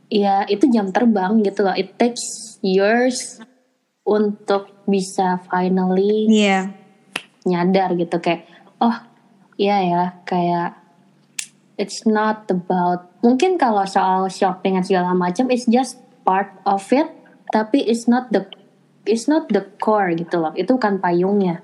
ya 0.09 0.45
itu 0.49 0.69
jam 0.69 0.89
terbang 0.89 1.41
gitu 1.45 1.65
loh. 1.65 1.73
It 1.77 1.97
takes 1.97 2.57
years 2.65 3.41
untuk 4.03 4.73
bisa 4.83 5.39
finally 5.47 6.27
Iya. 6.27 6.75
nyadar 7.47 7.95
gitu 7.95 8.19
kayak 8.19 8.47
oh 8.83 8.95
iya 9.55 9.79
ya 9.79 10.03
kayak 10.27 10.75
it's 11.79 12.03
not 12.03 12.47
about 12.51 13.11
mungkin 13.23 13.55
kalau 13.55 13.87
soal 13.87 14.27
shopping 14.27 14.75
dan 14.75 14.83
segala 14.83 15.11
macam 15.15 15.47
it's 15.47 15.67
just 15.67 15.99
part 16.27 16.51
of 16.67 16.83
it 16.91 17.07
tapi 17.51 17.83
it's 17.83 18.07
not 18.07 18.27
the 18.31 18.43
it's 19.07 19.27
not 19.27 19.47
the 19.51 19.63
core 19.79 20.11
gitu 20.15 20.39
loh 20.39 20.51
itu 20.55 20.75
bukan 20.75 20.99
payungnya 20.99 21.63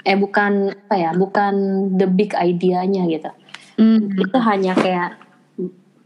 eh 0.00 0.14
bukan 0.14 0.52
apa 0.70 0.94
ya 0.94 1.10
bukan 1.12 1.54
the 1.94 2.06
big 2.06 2.32
idea-nya 2.32 3.04
gitu 3.06 3.30
Hmm. 3.74 4.10
itu 4.10 4.34
hanya 4.42 4.74
kayak 4.74 5.22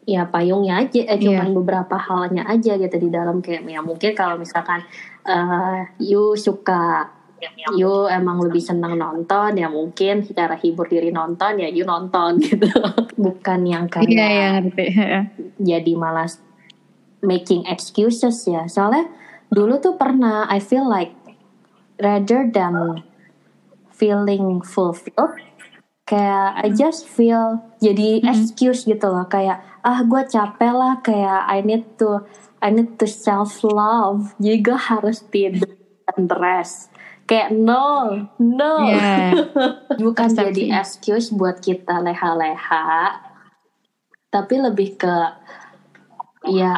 ya 0.04 0.26
payungnya 0.26 0.84
aja 0.84 1.08
eh, 1.08 1.16
cuman 1.16 1.48
Iya. 1.48 1.56
beberapa 1.56 1.96
halnya 1.96 2.44
aja 2.44 2.76
gitu 2.76 2.96
di 2.98 3.08
dalam 3.08 3.40
kayak 3.40 3.64
ya 3.64 3.80
mungkin 3.80 4.12
kalau 4.12 4.36
misalkan 4.36 4.84
eh 5.22 5.80
you 5.98 6.34
suka 6.34 7.08
you 7.72 7.88
emang 8.06 8.38
lebih 8.38 8.60
senang 8.60 8.94
nonton 8.94 9.56
ya 9.56 9.66
mungkin 9.66 10.20
secara 10.20 10.54
hibur 10.54 10.84
diri 10.84 11.08
nonton 11.08 11.58
ya 11.58 11.66
you 11.66 11.82
nonton 11.82 12.36
gitu 12.44 12.68
bukan 13.16 13.60
yang 13.64 13.88
kayak 13.88 14.04
Iya, 14.04 14.26
iya 14.28 14.48
ngerti. 14.58 14.84
jadi 15.56 15.92
malas 15.96 16.44
making 17.20 17.64
excuses 17.64 18.36
ya 18.44 18.68
soalnya 18.68 19.08
dulu 19.48 19.80
tuh 19.80 19.96
pernah 19.96 20.44
I 20.44 20.60
feel 20.60 20.84
like 20.84 21.16
rather 21.96 22.44
than 22.46 23.00
feeling 23.94 24.60
fulfilled 24.64 25.36
kayak 26.08 26.48
I 26.58 26.68
just 26.74 27.08
feel 27.08 27.62
jadi 27.78 28.20
Mm-mm. 28.20 28.30
excuse 28.32 28.84
gitu 28.84 29.06
loh 29.08 29.24
kayak 29.30 29.62
ah 29.86 30.02
gue 30.02 30.22
capek 30.28 30.72
lah 30.74 30.98
kayak 31.00 31.46
I 31.48 31.62
need 31.62 31.96
to 32.02 32.26
I 32.58 32.74
need 32.74 32.98
to 32.98 33.06
self 33.06 33.62
love 33.64 34.34
jadi 34.42 34.58
gue 34.60 34.78
harus 34.78 35.22
tidur 35.30 35.72
dan 36.08 36.26
rest 36.28 36.90
kayak 37.30 37.54
no 37.54 38.10
no 38.36 38.74
Iya. 38.82 39.38
bukan 40.04 40.28
jadi 40.34 40.82
excuse 40.82 41.30
buat 41.30 41.62
kita 41.62 42.02
leha-leha 42.02 43.22
tapi 44.32 44.54
lebih 44.58 44.98
ke 44.98 45.16
ya 46.50 46.74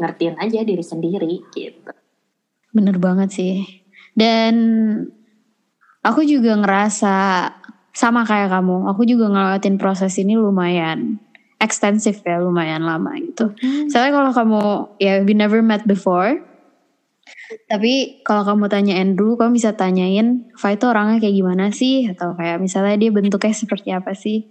ngertiin 0.00 0.40
aja 0.40 0.64
diri 0.64 0.82
sendiri 0.82 1.44
gitu 1.52 1.92
Bener 2.72 2.96
banget 2.96 3.36
sih. 3.36 3.54
Dan 4.16 4.54
aku 6.02 6.26
juga 6.26 6.58
ngerasa 6.58 7.14
sama 7.94 8.26
kayak 8.26 8.50
kamu. 8.50 8.90
Aku 8.90 9.06
juga 9.06 9.30
ngelewatin 9.30 9.78
proses 9.78 10.18
ini 10.18 10.34
lumayan 10.34 11.22
ekstensif 11.62 12.26
ya, 12.26 12.42
lumayan 12.42 12.82
lama 12.82 13.14
gitu. 13.22 13.54
Soalnya 13.86 14.12
kalau 14.18 14.30
kamu 14.34 14.62
ya 14.98 15.22
we 15.22 15.32
never 15.32 15.62
met 15.62 15.86
before. 15.86 16.42
Tapi 17.70 18.24
kalau 18.26 18.42
kamu 18.42 18.66
tanya 18.66 18.98
Andrew, 18.98 19.38
kamu 19.38 19.54
bisa 19.54 19.70
tanyain 19.78 20.50
Fa 20.58 20.74
itu 20.74 20.90
orangnya 20.90 21.22
kayak 21.22 21.36
gimana 21.38 21.70
sih? 21.70 22.10
Atau 22.10 22.34
kayak 22.34 22.58
misalnya 22.58 22.98
dia 22.98 23.10
bentuknya 23.14 23.54
seperti 23.62 23.94
apa 23.94 24.12
sih? 24.18 24.50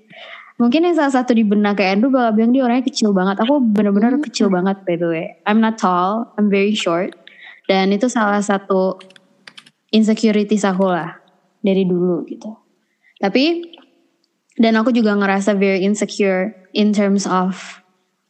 Mungkin 0.55 0.85
yang 0.87 0.95
salah 0.95 1.09
satu 1.09 1.33
di 1.33 1.41
benak 1.41 1.81
kayak 1.81 1.99
Andrew 1.99 2.13
bakal 2.13 2.37
bilang 2.37 2.51
dia 2.53 2.63
orangnya 2.63 2.85
kecil 2.87 3.11
banget. 3.11 3.41
Aku 3.43 3.59
bener-bener 3.59 4.15
Hmm. 4.15 4.23
kecil 4.23 4.47
banget 4.47 4.79
by 4.87 4.95
the 4.95 5.07
way. 5.09 5.25
I'm 5.43 5.59
not 5.59 5.81
tall, 5.81 6.31
I'm 6.37 6.47
very 6.47 6.77
short. 6.77 7.17
Dan 7.65 7.91
itu 7.91 8.07
salah 8.07 8.39
satu 8.39 9.01
insecurities 9.91 10.63
aku 10.63 10.87
lah 10.87 11.20
dari 11.61 11.85
dulu 11.87 12.25
gitu. 12.25 12.51
Tapi 13.21 13.77
dan 14.59 14.75
aku 14.77 14.91
juga 14.91 15.15
ngerasa 15.15 15.55
very 15.55 15.85
insecure 15.85 16.51
in 16.75 16.91
terms 16.91 17.23
of 17.25 17.81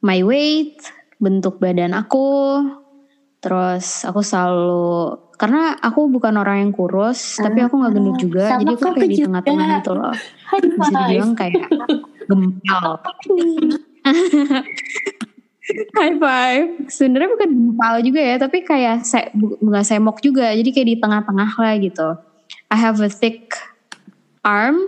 my 0.05 0.21
weight, 0.21 0.77
bentuk 1.17 1.57
badan 1.57 1.97
aku. 1.97 2.61
Terus 3.41 4.05
aku 4.05 4.21
selalu 4.21 5.17
karena 5.41 5.73
aku 5.81 6.05
bukan 6.13 6.37
orang 6.37 6.61
yang 6.61 6.69
kurus, 6.69 7.41
tapi 7.41 7.65
aku 7.65 7.81
nggak 7.81 7.93
gendut 7.97 8.17
juga, 8.21 8.45
sama 8.53 8.61
jadi 8.61 8.73
aku 8.77 8.93
kayak 8.93 9.09
di 9.09 9.17
tengah-tengah 9.25 9.67
gitu 9.81 9.91
loh. 9.97 10.13
Bisa 10.61 10.91
dibilang 10.93 11.33
kayak 11.33 11.65
gempal. 12.29 12.89
High 15.97 16.17
five. 16.21 16.65
Sebenarnya 16.93 17.29
bukan 17.33 17.49
gempal 17.49 17.93
juga 18.05 18.21
ya, 18.21 18.35
tapi 18.37 18.61
kayak 18.61 19.01
se 19.01 19.33
nggak 19.33 19.85
semok 19.87 20.21
juga. 20.21 20.53
Jadi 20.53 20.69
kayak 20.69 20.87
di 20.93 20.97
tengah-tengah 21.01 21.49
lah 21.57 21.73
gitu. 21.81 22.09
I 22.71 22.77
have 22.79 23.03
a 23.03 23.11
thick 23.11 23.53
arm 24.47 24.79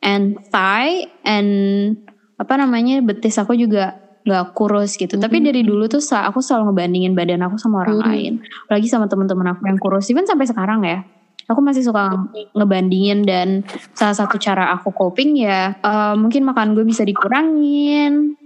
and 0.00 0.40
thigh 0.48 1.06
and 1.22 1.94
apa 2.40 2.56
namanya 2.56 3.04
betis 3.04 3.36
aku 3.36 3.52
juga 3.52 4.00
nggak 4.24 4.56
kurus 4.56 4.96
gitu. 4.96 5.20
Tapi 5.20 5.40
dari 5.44 5.60
dulu 5.64 5.88
tuh 5.88 6.00
aku 6.00 6.40
selalu 6.40 6.72
ngebandingin 6.72 7.12
badan 7.12 7.44
aku 7.44 7.60
sama 7.60 7.84
orang 7.84 8.00
Hmm. 8.00 8.08
lain. 8.08 8.32
Apalagi 8.68 8.88
sama 8.88 9.04
teman-teman 9.08 9.52
aku 9.52 9.68
yang 9.68 9.76
kurus. 9.80 10.08
Even 10.08 10.24
sampai 10.24 10.48
sekarang 10.48 10.80
ya. 10.84 11.04
Aku 11.50 11.60
masih 11.60 11.82
suka 11.82 12.14
ngebandingin 12.54 13.26
dan 13.26 13.66
salah 13.92 14.14
satu 14.14 14.38
cara 14.38 14.70
aku 14.70 14.94
coping 14.94 15.34
ya 15.34 15.74
eh, 15.82 16.14
mungkin 16.14 16.46
makan 16.46 16.78
gue 16.78 16.86
bisa 16.86 17.02
dikurangin, 17.02 18.38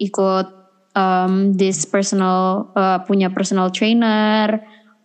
ikut 0.00 0.48
um, 0.96 1.52
this 1.52 1.84
personal 1.84 2.72
uh, 2.72 2.98
punya 3.04 3.28
personal 3.28 3.68
trainer, 3.68 4.62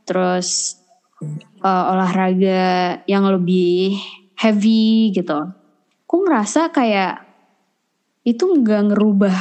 terus 0.08 0.80
uh, 1.22 1.84
olahraga 1.91 2.99
yang 3.07 3.26
lebih 3.30 3.95
heavy 4.36 5.13
gitu. 5.16 5.51
Aku 6.05 6.16
ngerasa 6.28 6.70
kayak 6.70 7.24
itu 8.26 8.41
nggak 8.41 8.93
ngerubah 8.93 9.38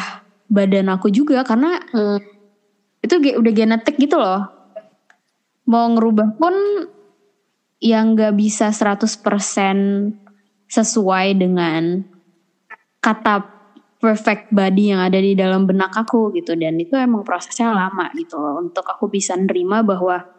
badan 0.49 0.93
aku 0.93 1.09
juga 1.09 1.43
karena 1.43 1.81
Hmm. 1.91 2.21
itu 3.05 3.21
udah 3.21 3.53
genetik 3.53 4.01
gitu 4.01 4.17
loh. 4.17 4.49
Mau 5.69 5.89
ngerubah 5.93 6.41
pun 6.41 6.55
yang 7.85 8.17
nggak 8.17 8.33
bisa 8.33 8.73
100% 8.73 9.21
sesuai 10.73 11.37
dengan 11.37 12.01
kata 13.05 13.45
perfect 14.01 14.53
body 14.53 14.93
yang 14.93 15.01
ada 15.01 15.17
di 15.21 15.37
dalam 15.37 15.65
benak 15.65 15.93
aku 15.93 16.33
gitu 16.37 16.57
dan 16.57 16.77
itu 16.77 16.97
emang 16.97 17.25
prosesnya 17.25 17.73
lama 17.73 18.09
gitu 18.17 18.37
loh 18.37 18.61
untuk 18.61 18.85
aku 18.85 19.09
bisa 19.09 19.37
nerima 19.37 19.81
bahwa 19.81 20.34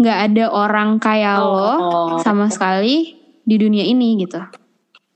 nggak 0.00 0.18
ada 0.30 0.44
orang 0.48 0.96
kayak 1.00 1.36
Oh, 1.40 1.52
lo 1.52 1.60
oh. 1.60 1.74
sama 2.20 2.48
sekali 2.48 3.16
di 3.42 3.56
dunia 3.58 3.84
ini 3.84 4.20
gitu. 4.22 4.40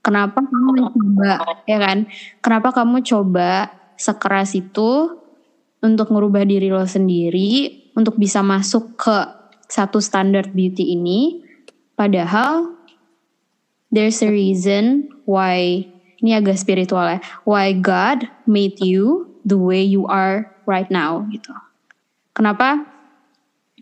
Kenapa 0.03 0.39
kamu 0.39 0.93
coba 0.93 1.31
ya 1.67 1.77
kan? 1.81 2.07
Kenapa 2.39 2.69
kamu 2.71 3.03
coba 3.03 3.71
sekeras 3.97 4.55
itu 4.55 5.17
untuk 5.81 6.09
ngerubah 6.09 6.45
diri 6.45 6.69
lo 6.69 6.85
sendiri 6.85 7.89
untuk 7.97 8.17
bisa 8.17 8.41
masuk 8.41 8.97
ke 8.97 9.17
satu 9.67 9.99
standar 9.99 10.49
beauty 10.53 10.95
ini 10.95 11.43
padahal 11.97 12.77
there's 13.91 14.21
a 14.23 14.29
reason 14.31 15.11
why 15.27 15.83
ini 16.23 16.31
agak 16.33 16.57
spiritual 16.57 17.03
ya 17.03 17.19
why 17.43 17.75
God 17.75 18.25
made 18.47 18.79
you 18.79 19.27
the 19.43 19.59
way 19.59 19.83
you 19.83 20.07
are 20.07 20.49
right 20.65 20.87
now 20.89 21.25
gitu 21.29 21.51
kenapa 22.31 22.85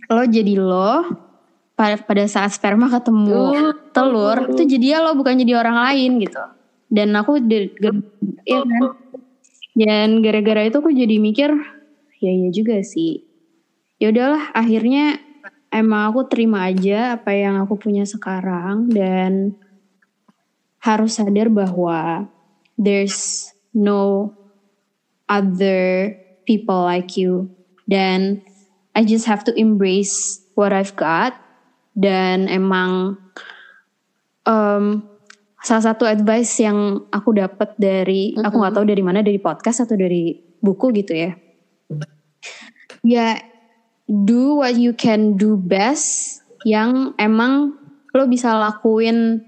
lo 0.09 0.23
jadi 0.25 0.53
lo 0.59 1.01
pada 1.75 1.99
pada 1.99 2.23
saat 2.29 2.55
sperma 2.55 2.87
ketemu 2.87 3.51
telur 3.91 4.47
itu 4.47 4.63
jadi 4.63 4.85
ya 4.95 4.99
lo 5.03 5.15
bukan 5.17 5.35
jadi 5.39 5.59
orang 5.59 5.77
lain 5.91 6.11
gitu. 6.23 6.41
Dan 6.87 7.11
aku 7.17 7.41
ge- 7.43 7.73
iya 8.45 8.61
kan? 8.63 8.81
Dan 9.75 10.23
gara-gara 10.23 10.63
itu 10.63 10.77
aku 10.79 10.91
jadi 10.95 11.19
mikir 11.19 11.51
ya 12.23 12.31
iya 12.31 12.49
juga 12.53 12.79
sih. 12.79 13.27
Ya 13.99 14.11
udahlah 14.11 14.51
akhirnya 14.55 15.19
emang 15.71 16.11
aku 16.13 16.31
terima 16.31 16.67
aja 16.71 17.19
apa 17.19 17.35
yang 17.35 17.59
aku 17.59 17.75
punya 17.75 18.07
sekarang 18.07 18.87
dan 18.91 19.55
harus 20.79 21.17
sadar 21.17 21.49
bahwa 21.49 22.29
there's 22.77 23.51
no 23.73 24.31
other 25.27 26.13
people 26.45 26.85
like 26.85 27.17
you. 27.17 27.49
Dan 27.89 28.41
I 28.95 29.03
just 29.03 29.27
have 29.27 29.43
to 29.45 29.53
embrace 29.59 30.39
what 30.55 30.71
I've 30.71 30.95
got. 30.95 31.35
Dan 31.95 32.47
emang 32.47 33.19
um, 34.47 35.03
salah 35.63 35.83
satu 35.93 36.03
advice 36.07 36.59
yang 36.59 37.07
aku 37.11 37.35
dapat 37.35 37.75
dari 37.79 38.35
aku 38.35 38.55
nggak 38.59 38.75
tahu 38.75 38.85
dari 38.87 39.03
mana 39.03 39.19
dari 39.23 39.39
podcast 39.39 39.87
atau 39.87 39.95
dari 39.95 40.35
buku 40.59 40.91
gitu 40.95 41.13
ya. 41.15 41.31
Ya 43.05 43.39
do 44.05 44.61
what 44.61 44.77
you 44.77 44.93
can 44.93 45.39
do 45.39 45.57
best 45.57 46.39
yang 46.65 47.13
emang 47.17 47.77
lo 48.13 48.23
bisa 48.29 48.53
lakuin 48.55 49.43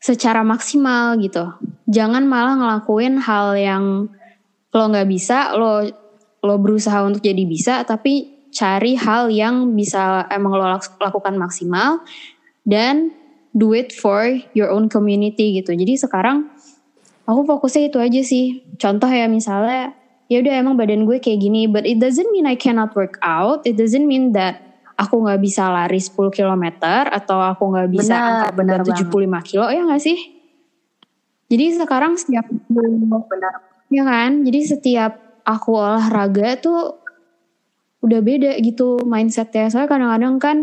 secara 0.00 0.40
maksimal 0.40 1.20
gitu. 1.20 1.52
Jangan 1.90 2.24
malah 2.24 2.56
ngelakuin 2.56 3.20
hal 3.20 3.54
yang 3.54 3.84
lo 4.70 4.84
nggak 4.88 5.08
bisa, 5.10 5.52
lo 5.58 5.84
lo 6.40 6.56
berusaha 6.56 7.04
untuk 7.04 7.20
jadi 7.20 7.44
bisa, 7.44 7.84
tapi 7.84 8.40
cari 8.50 8.98
hal 8.98 9.30
yang 9.30 9.76
bisa 9.78 10.26
emang 10.32 10.56
lo 10.56 10.66
lak- 10.66 10.98
lakukan 10.98 11.38
maksimal 11.38 12.02
dan 12.66 13.14
do 13.54 13.74
it 13.74 13.94
for 13.94 14.26
your 14.54 14.70
own 14.70 14.90
community 14.90 15.58
gitu. 15.58 15.74
Jadi 15.74 15.98
sekarang 15.98 16.50
aku 17.26 17.46
fokusnya 17.46 17.90
itu 17.90 17.98
aja 17.98 18.22
sih. 18.22 18.62
Contoh 18.78 19.10
ya 19.10 19.26
misalnya, 19.30 19.94
ya 20.30 20.42
udah 20.42 20.54
emang 20.58 20.74
badan 20.78 21.06
gue 21.06 21.18
kayak 21.22 21.42
gini, 21.42 21.66
but 21.66 21.86
it 21.86 21.98
doesn't 21.98 22.30
mean 22.30 22.46
I 22.46 22.58
cannot 22.58 22.94
work 22.94 23.18
out. 23.22 23.62
It 23.66 23.78
doesn't 23.78 24.06
mean 24.06 24.34
that 24.34 24.62
aku 25.00 25.24
nggak 25.24 25.40
bisa 25.40 25.70
lari 25.70 25.98
10 25.98 26.30
km 26.30 26.64
atau 27.08 27.38
aku 27.40 27.62
nggak 27.72 27.88
bisa 27.90 28.14
Benar, 28.14 28.28
angkat 28.28 28.52
benar 28.52 28.78
beban 28.84 29.40
75 29.40 29.48
kilo 29.48 29.66
ya 29.70 29.80
nggak 29.86 30.02
sih? 30.02 30.18
Jadi 31.50 31.64
sekarang 31.74 32.14
setiap 32.14 32.46
benar 32.70 33.66
ya 33.90 34.06
kan, 34.06 34.46
jadi 34.46 34.60
setiap 34.62 35.29
aku 35.44 35.76
olahraga 35.76 36.56
tuh 36.60 37.00
udah 38.00 38.20
beda 38.24 38.56
gitu 38.64 39.00
mindsetnya. 39.04 39.68
Soalnya 39.68 39.90
kadang-kadang 39.92 40.36
kan 40.40 40.56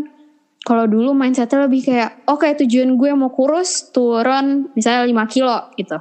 kalau 0.66 0.90
dulu 0.90 1.14
mindsetnya 1.14 1.70
lebih 1.70 1.86
kayak 1.86 2.26
oke 2.28 2.44
tujuan 2.66 2.98
gue 2.98 3.10
mau 3.14 3.32
kurus 3.32 3.94
turun 3.94 4.74
misalnya 4.74 5.06
5 5.06 5.34
kilo 5.34 5.58
gitu. 5.78 5.98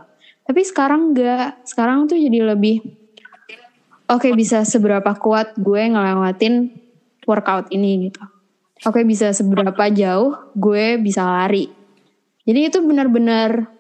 Tapi 0.47 0.61
sekarang 0.65 1.13
enggak. 1.13 1.61
Sekarang 1.63 2.09
tuh 2.09 2.17
jadi 2.17 2.57
lebih 2.57 2.83
oke 4.11 4.29
bisa 4.35 4.65
seberapa 4.65 5.13
kuat 5.19 5.55
gue 5.59 5.83
ngelewatin 5.93 6.73
workout 7.27 7.69
ini 7.71 8.11
gitu. 8.11 8.23
Oke 8.85 9.03
bisa 9.05 9.33
seberapa 9.33 9.89
jauh 9.93 10.53
gue 10.57 11.01
bisa 11.01 11.25
lari. 11.25 11.69
Jadi 12.47 12.61
itu 12.71 12.79
benar-benar 12.81 13.75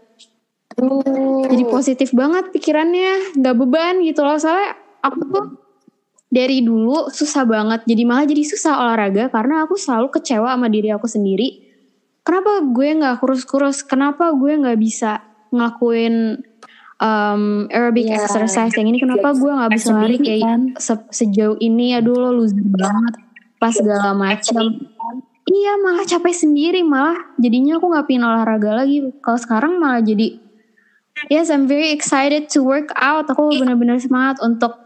jadi 1.46 1.64
positif 1.72 2.12
banget 2.12 2.52
pikirannya, 2.52 3.38
nggak 3.38 3.56
beban 3.56 4.04
gitu 4.04 4.20
loh. 4.26 4.36
Soalnya 4.36 4.76
aku 5.06 5.20
tuh 5.30 5.44
dari 6.26 6.60
dulu 6.60 7.06
susah 7.08 7.46
banget, 7.46 7.86
jadi 7.86 8.02
malah 8.02 8.26
jadi 8.26 8.42
susah 8.42 8.82
olahraga 8.82 9.30
karena 9.30 9.62
aku 9.62 9.78
selalu 9.78 10.10
kecewa 10.10 10.50
sama 10.52 10.66
diri 10.66 10.90
aku 10.90 11.06
sendiri. 11.06 11.62
Kenapa 12.26 12.58
gue 12.66 12.88
nggak 12.98 13.22
kurus-kurus? 13.22 13.86
Kenapa 13.86 14.34
gue 14.34 14.58
nggak 14.58 14.78
bisa 14.82 15.22
ngelakuin 15.54 16.42
um, 16.98 17.70
aerobic 17.70 18.10
Iya, 18.10 18.26
exercise 18.26 18.74
yang 18.74 18.90
ini? 18.90 18.98
Kenapa 18.98 19.30
gue 19.30 19.46
nggak 19.46 19.72
bisa 19.78 19.90
lari 19.94 20.16
kayak 20.18 20.42
kan. 20.42 20.60
se- 20.74 21.10
sejauh 21.14 21.54
ini? 21.62 21.94
Aduh 21.94 22.18
lo 22.18 22.34
loser 22.34 22.66
banget. 22.66 23.14
Pas 23.62 23.70
segala 23.70 24.10
macam. 24.18 24.62
Iya 25.46 25.78
malah 25.78 26.02
capek 26.02 26.34
sendiri 26.34 26.82
malah 26.82 27.14
jadinya 27.38 27.78
aku 27.78 27.86
nggak 27.86 28.06
pingin 28.10 28.26
olahraga 28.26 28.82
lagi. 28.82 29.06
Kalau 29.22 29.38
sekarang 29.38 29.78
malah 29.78 30.02
jadi 30.02 30.42
Yes, 31.32 31.48
I'm 31.48 31.64
very 31.64 31.96
excited 31.96 32.52
to 32.52 32.60
work 32.60 32.92
out. 32.92 33.24
Aku 33.32 33.56
benar-benar 33.56 33.96
semangat 34.04 34.36
untuk 34.44 34.85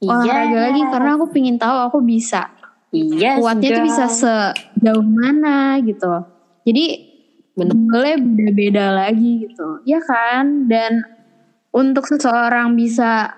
olahraga 0.00 0.58
lagi 0.68 0.82
karena 0.88 1.10
aku 1.14 1.26
pingin 1.28 1.56
tahu 1.56 1.76
aku 1.86 1.98
bisa 2.00 2.50
Iya, 2.90 3.42
kuatnya 3.42 3.74
tuh 3.74 3.82
bisa 3.82 4.04
sejauh 4.06 5.02
mana 5.02 5.82
gitu. 5.82 6.14
Jadi 6.62 6.84
Bener. 7.52 7.74
boleh 7.74 8.14
beda-beda 8.16 8.94
lagi 8.94 9.46
gitu, 9.46 9.82
ya 9.82 9.98
kan? 9.98 10.70
Dan 10.70 11.02
untuk 11.70 12.06
seseorang 12.06 12.74
bisa 12.74 13.34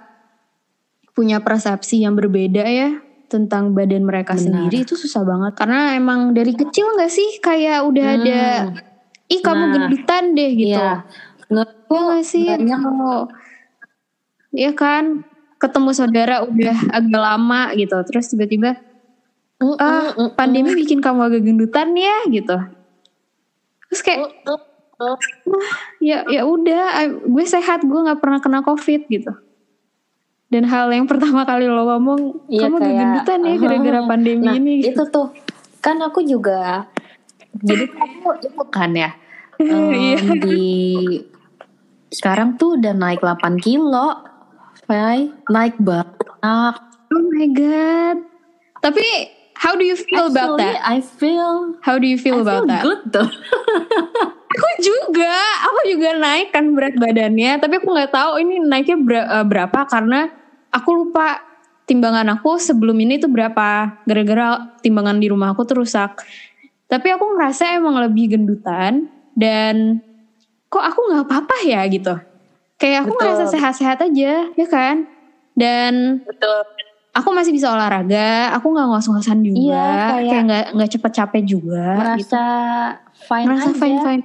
punya 1.13 1.41
persepsi 1.41 2.05
yang 2.05 2.13
berbeda 2.13 2.61
ya 2.63 3.01
tentang 3.27 3.73
badan 3.73 4.05
mereka 4.05 4.37
Benar. 4.37 4.45
sendiri 4.69 4.85
itu 4.85 4.93
susah 4.93 5.25
banget 5.25 5.57
karena 5.57 5.97
emang 5.97 6.31
dari 6.31 6.53
kecil 6.53 6.93
nggak 6.93 7.09
sih 7.09 7.41
kayak 7.41 7.81
udah 7.83 8.07
Hmm. 8.07 8.17
ada 8.21 8.43
ih 9.27 9.41
kamu 9.41 9.65
Nah. 9.65 9.73
gendutan 9.73 10.25
deh 10.37 10.51
gitu. 10.53 10.77
Iya. 10.77 10.93
Menurutku 11.49 11.97
Iya 11.97 12.05
gak 12.13 12.23
sih? 12.23 12.45
banyak 12.47 12.81
Iya 14.53 14.73
kan 14.73 15.05
ketemu 15.57 15.91
saudara 15.97 16.45
udah 16.45 16.77
agak 16.93 17.21
lama 17.21 17.63
gitu, 17.77 17.97
terus 18.09 18.29
tiba-tiba 18.33 18.77
ah 19.81 20.13
pandemi 20.37 20.77
bikin 20.77 21.01
kamu 21.01 21.33
agak 21.33 21.43
gendutan 21.45 21.97
ya 21.97 22.29
gitu. 22.29 22.57
Terus 23.89 24.01
kayak 24.05 24.21
ya 26.01 26.25
ya 26.29 26.43
udah, 26.45 27.09
gue 27.25 27.45
sehat, 27.45 27.85
gue 27.85 28.01
nggak 28.05 28.21
pernah 28.21 28.41
kena 28.41 28.61
covid 28.61 29.09
gitu. 29.09 29.33
Dan 30.47 30.63
hal 30.71 30.93
yang 30.95 31.11
pertama 31.11 31.43
kali 31.43 31.67
lo 31.67 31.83
ngomong, 31.91 32.47
Iya, 32.47 32.71
kamu 32.71 32.77
kayak, 32.79 32.95
gendutan 33.03 33.39
ya 33.43 33.55
gara-gara 33.59 34.01
pandemi 34.07 34.47
nah, 34.47 34.55
ini. 34.55 34.73
Gitu. 34.79 34.95
itu 34.95 35.03
tuh 35.11 35.29
kan 35.87 36.03
aku 36.03 36.27
juga 36.27 36.91
jadi 37.63 37.87
aku 37.95 38.43
itu 38.43 38.63
kan 38.75 38.91
ya 38.91 39.15
Iya. 39.63 40.19
di 40.43 40.63
sekarang 42.11 42.59
tuh 42.59 42.75
udah 42.75 42.91
naik 42.91 43.23
8 43.23 43.63
kilo 43.63 44.19
Fai. 44.87 45.31
naik 45.51 45.75
banget 45.83 46.07
Oh 47.11 47.23
my 47.35 47.47
god. 47.55 48.17
Tapi 48.83 49.07
how 49.59 49.75
do 49.75 49.83
you 49.83 49.95
feel 49.99 50.31
about 50.31 50.59
Actually, 50.59 50.75
that? 50.75 50.83
I 50.83 50.99
feel 51.03 51.75
How 51.83 51.99
do 51.99 52.07
you 52.07 52.19
feel 52.19 52.39
I 52.39 52.45
about 52.47 52.67
feel 52.67 52.71
that? 52.71 52.83
good 52.83 53.01
tuh 53.11 53.29
Aku 54.57 54.71
juga, 54.81 55.37
aku 55.69 55.79
juga 55.91 56.17
naik 56.17 56.49
kan 56.49 56.73
berat 56.73 56.97
badannya, 56.97 57.61
tapi 57.61 57.77
aku 57.77 57.93
nggak 57.93 58.09
tahu 58.09 58.41
ini 58.41 58.57
naiknya 58.65 58.97
ber- 58.97 59.29
eh, 59.29 59.45
berapa 59.45 59.85
karena 59.85 60.33
aku 60.73 60.91
lupa 60.97 61.45
timbangan 61.85 62.25
aku 62.33 62.57
sebelum 62.57 62.97
ini 62.97 63.21
tuh 63.21 63.29
berapa, 63.29 63.93
gara-gara 64.09 64.65
timbangan 64.81 65.21
di 65.21 65.29
rumah 65.29 65.53
aku 65.53 65.69
tuh 65.69 65.85
rusak. 65.85 66.09
Tapi 66.89 67.09
aku 67.13 67.37
ngerasa 67.37 67.77
emang 67.77 68.01
lebih 68.01 68.33
gendutan 68.33 69.13
dan 69.37 70.01
kok 70.73 70.89
aku 70.89 71.05
nggak 71.05 71.25
apa-apa 71.29 71.57
ya 71.69 71.85
gitu. 71.93 72.17
Kayak 72.77 72.99
aku 73.03 73.13
Betul. 73.13 73.21
ngerasa 73.25 73.45
sehat-sehat 73.49 73.99
aja, 74.03 74.33
ya 74.51 74.67
kan? 74.67 75.09
Dan 75.53 76.21
betul 76.23 76.61
aku 77.11 77.33
masih 77.33 77.49
bisa 77.49 77.73
olahraga, 77.73 78.53
aku 78.53 78.69
nggak 78.69 78.87
ngos-ngosan 78.87 79.41
juga, 79.41 79.57
Iya, 79.57 79.89
kayak- 80.13 80.29
kayak 80.29 80.45
nggak 80.45 80.65
nggak 80.77 80.91
cepet 80.93 81.13
capek 81.15 81.43
juga. 81.47 81.85
gitu. 81.89 82.37
merasa 82.37 82.45
fine 83.19 83.47
Merasa 83.49 83.67
aja 83.67 83.79
fine 83.79 83.99
fine. 83.99 84.23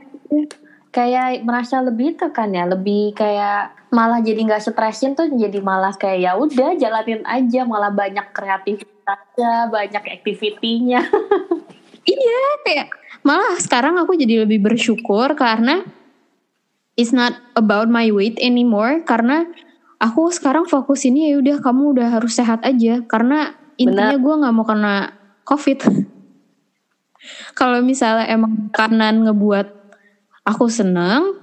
kayak 0.89 1.27
merasa 1.41 1.75
lebih 1.79 2.07
itu 2.11 2.27
kan 2.29 2.51
ya 2.51 2.67
lebih 2.67 3.15
kayak 3.15 3.59
malah 3.89 4.19
jadi 4.19 4.43
nggak 4.43 4.59
stresin 4.61 5.15
tuh 5.15 5.31
jadi 5.31 5.55
malah 5.57 5.91
kayak 5.93 6.19
ya 6.19 6.31
udah 6.35 6.75
jalanin 6.75 7.23
aja 7.23 7.63
malah 7.63 7.87
banyak 7.89 8.27
kreativitasnya 8.29 9.53
banyak 9.69 10.03
aktivitinya 10.11 10.99
Iya, 12.03 12.39
kayak 12.61 12.87
malah 13.21 13.55
sekarang 13.55 13.95
aku 13.95 14.15
jadi 14.15 14.43
lebih 14.43 14.59
bersyukur 14.61 15.31
karena 15.33 15.79
it's 16.95 17.15
not 17.15 17.37
about 17.55 17.87
my 17.87 18.11
weight 18.11 18.37
anymore 18.41 19.03
karena 19.07 19.47
aku 20.01 20.33
sekarang 20.33 20.65
fokus 20.65 21.05
ini 21.05 21.31
ya 21.31 21.37
udah 21.37 21.57
kamu 21.61 21.97
udah 21.97 22.07
harus 22.09 22.33
sehat 22.33 22.65
aja. 22.65 23.05
Karena 23.05 23.53
intinya 23.77 24.17
gue 24.17 24.33
nggak 24.41 24.53
mau 24.53 24.65
kena 24.65 25.13
covid. 25.45 25.79
Kalau 27.59 27.85
misalnya 27.85 28.25
emang 28.33 28.73
makanan 28.73 29.29
ngebuat 29.29 29.67
aku 30.41 30.65
seneng 30.73 31.37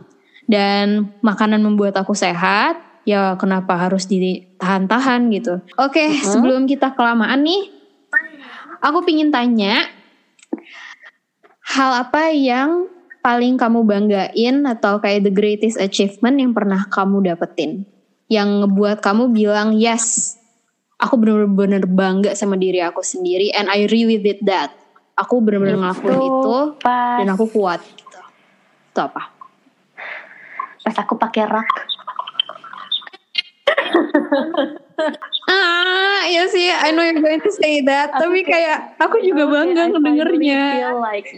dan 0.51 1.15
makanan 1.23 1.63
membuat 1.63 1.95
aku 1.95 2.19
sehat 2.19 2.83
ya 3.07 3.39
kenapa 3.39 3.79
harus 3.79 4.11
ditahan-tahan 4.11 5.31
gitu. 5.31 5.63
Oke 5.79 6.03
okay, 6.03 6.09
uh-huh. 6.19 6.35
sebelum 6.35 6.67
kita 6.67 6.99
kelamaan 6.99 7.47
nih 7.47 7.71
aku 8.83 9.07
pingin 9.07 9.31
tanya 9.31 9.87
hal 11.63 12.05
apa 12.05 12.35
yang 12.35 12.91
paling 13.29 13.61
kamu 13.61 13.85
banggain 13.85 14.65
atau 14.65 15.05
kayak 15.05 15.29
the 15.29 15.33
greatest 15.33 15.77
achievement 15.77 16.41
yang 16.41 16.57
pernah 16.57 16.89
kamu 16.89 17.29
dapetin? 17.29 17.85
Yang 18.33 18.65
ngebuat 18.65 19.05
kamu 19.05 19.37
bilang 19.37 19.77
yes 19.77 20.41
aku 20.97 21.21
bener-bener 21.21 21.85
bangga 21.85 22.33
sama 22.33 22.57
diri 22.57 22.81
aku 22.81 23.05
sendiri 23.05 23.53
and 23.53 23.69
I 23.69 23.85
really 23.93 24.17
did 24.17 24.41
that 24.49 24.73
aku 25.13 25.45
bener-bener 25.45 25.77
ngelakuin 25.77 26.17
itu 26.25 26.57
pas. 26.81 27.21
dan 27.21 27.29
aku 27.37 27.45
kuat 27.53 27.85
gitu. 27.85 28.21
Itu 28.97 29.01
apa? 29.05 29.29
Pas 30.89 30.97
aku 30.97 31.21
pakai 31.21 31.45
rak 31.45 31.69
ah 35.49 36.23
iya 36.27 36.45
sih 36.51 36.69
I 36.69 36.93
know 36.93 37.07
you're 37.07 37.23
going 37.23 37.41
to 37.41 37.53
say 37.55 37.81
that. 37.87 38.13
Aku 38.15 38.29
tapi 38.29 38.45
kayak, 38.45 38.99
kayak 38.99 39.03
aku 39.03 39.17
juga 39.23 39.45
bangga 39.49 39.83
ngedengernya. 39.95 40.63
feel 40.79 40.99
like 41.01 41.29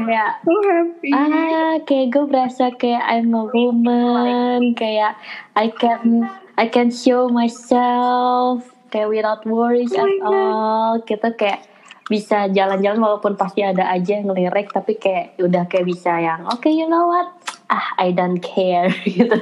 kayak 0.00 0.30
so 0.42 0.54
happy. 0.70 1.10
ah 1.12 1.74
kayak 1.84 2.06
gue 2.14 2.24
berasa 2.26 2.64
kayak 2.74 3.02
I'm 3.04 3.34
a 3.34 3.44
woman 3.50 4.74
kayak 4.78 5.18
I 5.58 5.70
can 5.70 6.26
I 6.54 6.70
can 6.70 6.94
show 6.94 7.28
myself 7.28 8.64
kayak 8.94 9.10
without 9.10 9.42
worries 9.44 9.92
oh 9.94 10.06
at 10.06 10.12
all. 10.22 10.92
Kita 11.02 11.34
kayak 11.34 11.74
bisa 12.04 12.52
jalan-jalan 12.52 13.00
walaupun 13.00 13.32
pasti 13.32 13.64
ada 13.64 13.88
aja 13.88 14.20
yang 14.20 14.28
ngelirik 14.28 14.68
tapi 14.68 15.00
kayak 15.00 15.40
udah 15.40 15.64
kayak 15.64 15.88
bisa 15.88 16.12
yang 16.20 16.44
oke 16.52 16.60
okay, 16.60 16.68
you 16.68 16.84
know 16.84 17.08
what 17.08 17.32
ah 17.74 17.86
I 17.98 18.14
don't 18.14 18.38
care 18.38 18.94
gitu 19.06 19.34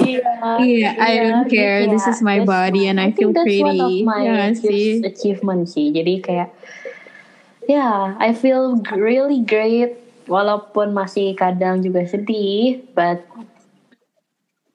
yeah, 0.00 0.56
yeah 0.64 0.94
I 0.96 1.12
don't 1.20 1.48
care 1.52 1.84
yeah, 1.84 1.92
this 1.92 2.08
is 2.08 2.24
my 2.24 2.40
body 2.40 2.88
and 2.88 2.96
I, 2.96 3.12
I 3.12 3.16
feel 3.16 3.36
pretty 3.36 3.60
one 3.60 3.76
of 3.76 3.92
my 4.08 4.22
yeah, 4.24 4.56
sih. 4.56 5.04
achievement 5.04 5.68
sih 5.68 5.92
jadi 5.92 6.14
kayak 6.24 6.48
yeah 7.68 8.16
I 8.16 8.32
feel 8.32 8.80
really 8.96 9.44
great 9.44 10.00
walaupun 10.24 10.96
masih 10.96 11.36
kadang 11.36 11.84
juga 11.84 12.08
sedih 12.08 12.80
but 12.96 13.20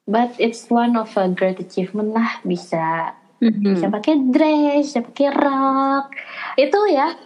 but 0.06 0.30
it's 0.38 0.70
one 0.70 0.94
of 0.94 1.10
a 1.18 1.26
great 1.26 1.58
achievement 1.58 2.14
lah 2.14 2.38
bisa 2.46 3.18
mm-hmm. 3.42 3.74
bisa 3.74 3.86
pakai 3.90 4.14
dress 4.30 4.94
bisa 4.94 5.00
pakai 5.02 5.28
rok 5.34 6.06
itu 6.54 6.80
ya 6.94 7.18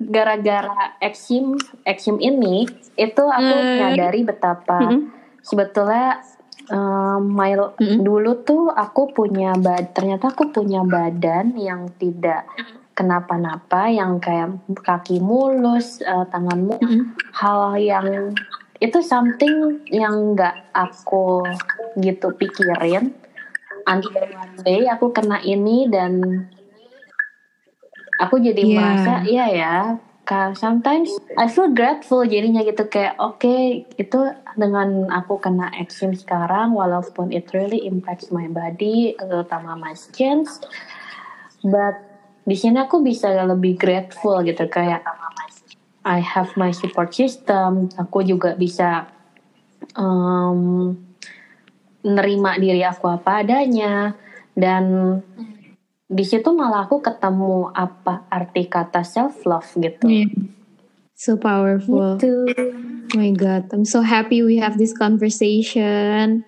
gara-gara 0.00 0.96
eksim 1.04 1.60
eksim 1.84 2.16
ini 2.24 2.64
itu 2.96 3.24
aku 3.24 3.54
mm. 3.60 3.76
nyadari 3.76 4.20
betapa 4.24 4.80
mm-hmm. 4.80 5.19
Sebetulnya 5.50 6.22
um, 6.70 7.34
my 7.34 7.58
mm-hmm. 7.58 8.00
dulu 8.06 8.46
tuh 8.46 8.70
aku 8.70 9.10
punya 9.10 9.58
bad 9.58 9.90
ternyata 9.90 10.30
aku 10.30 10.54
punya 10.54 10.86
badan 10.86 11.58
yang 11.58 11.90
tidak 11.98 12.46
kenapa-napa 12.94 13.90
yang 13.90 14.22
kayak 14.22 14.62
kaki 14.86 15.18
mulus 15.18 15.98
uh, 16.06 16.22
tanganmu 16.30 16.78
mm-hmm. 16.78 17.02
hal 17.34 17.74
yang 17.82 18.06
itu 18.80 18.98
something 19.04 19.82
yang 19.90 20.32
nggak 20.32 20.70
aku 20.72 21.44
gitu 22.00 22.32
pikirin 22.38 23.12
until 23.84 24.24
one 24.32 24.56
day 24.64 24.88
aku 24.88 25.12
kena 25.12 25.42
ini 25.44 25.90
dan 25.90 26.46
aku 28.16 28.40
jadi 28.40 28.62
yeah. 28.62 28.76
merasa 28.76 29.12
iya 29.28 29.46
ya 29.50 29.76
sometimes 30.54 31.10
I 31.34 31.50
feel 31.50 31.74
grateful 31.74 32.22
jadinya 32.22 32.62
gitu 32.62 32.86
kayak 32.86 33.18
oke 33.18 33.42
okay, 33.42 33.84
itu 33.98 34.30
dengan 34.54 35.10
aku 35.10 35.42
kena 35.42 35.74
eksim 35.78 36.14
sekarang 36.14 36.72
walaupun 36.74 37.34
it 37.34 37.50
really 37.50 37.82
impacts 37.86 38.30
my 38.30 38.46
body 38.46 39.18
terutama 39.18 39.74
my 39.74 39.94
skin 39.98 40.46
but 41.66 41.98
di 42.46 42.56
sini 42.56 42.80
aku 42.80 43.02
bisa 43.02 43.30
lebih 43.44 43.76
grateful 43.76 44.40
gitu 44.46 44.70
kayak 44.70 45.02
I 46.06 46.22
have 46.22 46.54
my 46.56 46.70
support 46.72 47.12
system 47.12 47.90
aku 47.98 48.24
juga 48.24 48.54
bisa 48.54 49.10
um, 49.98 50.94
nerima 52.00 52.56
diri 52.56 52.80
aku 52.80 53.10
apa 53.12 53.44
adanya 53.44 54.16
dan 54.56 55.18
di 56.10 56.24
situ 56.26 56.50
malah 56.50 56.90
aku 56.90 56.98
ketemu 56.98 57.70
apa 57.70 58.26
arti 58.26 58.66
kata 58.66 59.06
self 59.06 59.46
love 59.46 59.70
gitu. 59.78 60.10
Yeah. 60.10 60.30
So 61.14 61.38
powerful. 61.38 62.18
Gitu. 62.18 62.50
Oh 63.14 63.14
my 63.14 63.30
god, 63.30 63.70
I'm 63.70 63.86
so 63.86 64.02
happy 64.02 64.42
we 64.42 64.58
have 64.58 64.74
this 64.74 64.90
conversation. 64.90 66.42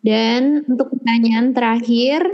Dan 0.00 0.64
untuk 0.64 0.96
pertanyaan 0.96 1.52
terakhir, 1.52 2.24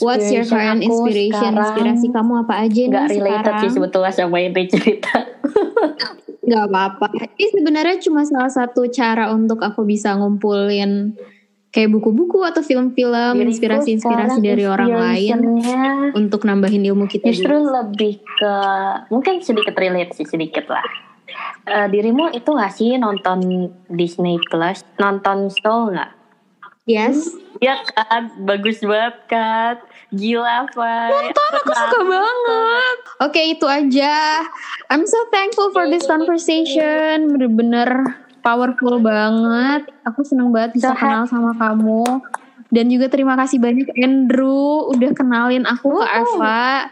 what's 0.00 0.32
your 0.32 0.48
current 0.48 0.80
inspiration? 0.80 1.60
Inspirasi 1.60 2.08
kamu 2.08 2.32
apa 2.46 2.54
aja 2.64 2.80
nih 2.88 2.90
gak 2.90 3.06
related 3.12 3.54
sih 3.66 3.70
sebetulnya 3.76 4.12
sama 4.16 4.38
ini 4.40 4.64
cerita. 4.70 5.14
gak 6.42 6.64
apa-apa. 6.70 7.06
Ini 7.36 7.46
sebenarnya 7.52 7.96
cuma 8.02 8.22
salah 8.26 8.50
satu 8.50 8.88
cara 8.88 9.30
untuk 9.30 9.62
aku 9.62 9.84
bisa 9.86 10.16
ngumpulin 10.16 11.14
kayak 11.72 11.88
buku-buku 11.88 12.44
atau 12.44 12.60
film-film 12.60 13.48
inspirasi-inspirasi 13.48 14.44
dari 14.44 14.68
orang 14.68 14.92
lain 14.92 15.36
untuk 16.12 16.44
nambahin 16.44 16.84
ilmu 16.84 17.08
kita 17.08 17.32
justru 17.32 17.64
juga. 17.64 17.80
lebih 17.80 18.20
ke 18.20 18.54
mungkin 19.08 19.40
sedikit 19.40 19.72
relate 19.80 20.12
sih 20.12 20.28
sedikit 20.28 20.68
lah. 20.68 20.84
Uh, 21.64 21.88
dirimu 21.88 22.28
itu 22.36 22.50
gak 22.52 22.76
sih 22.76 23.00
nonton 23.00 23.72
Disney 23.88 24.36
Plus? 24.52 24.84
Nonton 25.00 25.48
Soul 25.48 25.96
nggak? 25.96 26.12
Yes. 26.84 27.32
Ya 27.62 27.78
kan? 27.94 28.42
Bagus 28.42 28.82
banget 28.84 29.16
kan? 29.30 29.74
Gila 30.12 30.68
Fai. 30.76 31.08
Nonton 31.08 31.50
aku 31.56 31.72
suka 31.72 32.00
banget. 32.04 32.96
Oke 33.22 33.32
okay, 33.32 33.44
itu 33.56 33.64
aja. 33.64 34.44
I'm 34.92 35.08
so 35.08 35.16
thankful 35.32 35.72
for 35.72 35.88
this 35.88 36.04
conversation. 36.04 37.32
Bener-bener 37.32 38.20
powerful 38.42 38.98
banget. 38.98 39.88
Aku 40.04 40.26
seneng 40.26 40.50
banget 40.50 40.76
bisa 40.76 40.92
kenal 40.92 41.24
sama 41.30 41.54
kamu. 41.56 42.20
Dan 42.72 42.88
juga 42.88 43.12
terima 43.12 43.36
kasih 43.36 43.60
banyak 43.60 43.88
Andrew 44.00 44.90
udah 44.90 45.12
kenalin 45.14 45.64
aku 45.64 46.02
ke 46.02 46.06
Eva. 46.08 46.88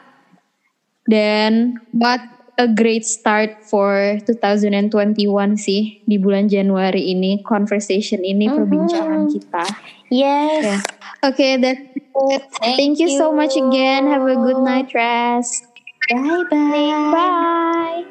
Dan 1.08 1.80
what 1.90 2.20
a 2.60 2.68
great 2.68 3.08
start 3.08 3.64
for 3.64 4.20
2021 4.28 5.56
sih 5.56 6.04
di 6.04 6.20
bulan 6.20 6.46
Januari 6.52 7.08
ini 7.16 7.40
conversation 7.40 8.20
ini 8.20 8.46
mm-hmm. 8.46 8.58
perbincangan 8.60 9.22
kita. 9.32 9.64
Yes. 10.12 10.64
Yeah. 10.68 10.80
Okay, 11.24 11.56
that's 11.56 11.80
it. 11.96 12.42
Thank, 12.60 12.76
Thank 12.76 12.94
you. 13.00 13.08
you 13.08 13.16
so 13.16 13.32
much 13.32 13.56
again. 13.56 14.04
Have 14.08 14.28
a 14.28 14.36
good 14.36 14.60
night 14.60 14.92
rest. 14.92 15.64
Bye 16.12 16.44
bye. 16.52 17.10
Bye. 17.12 18.04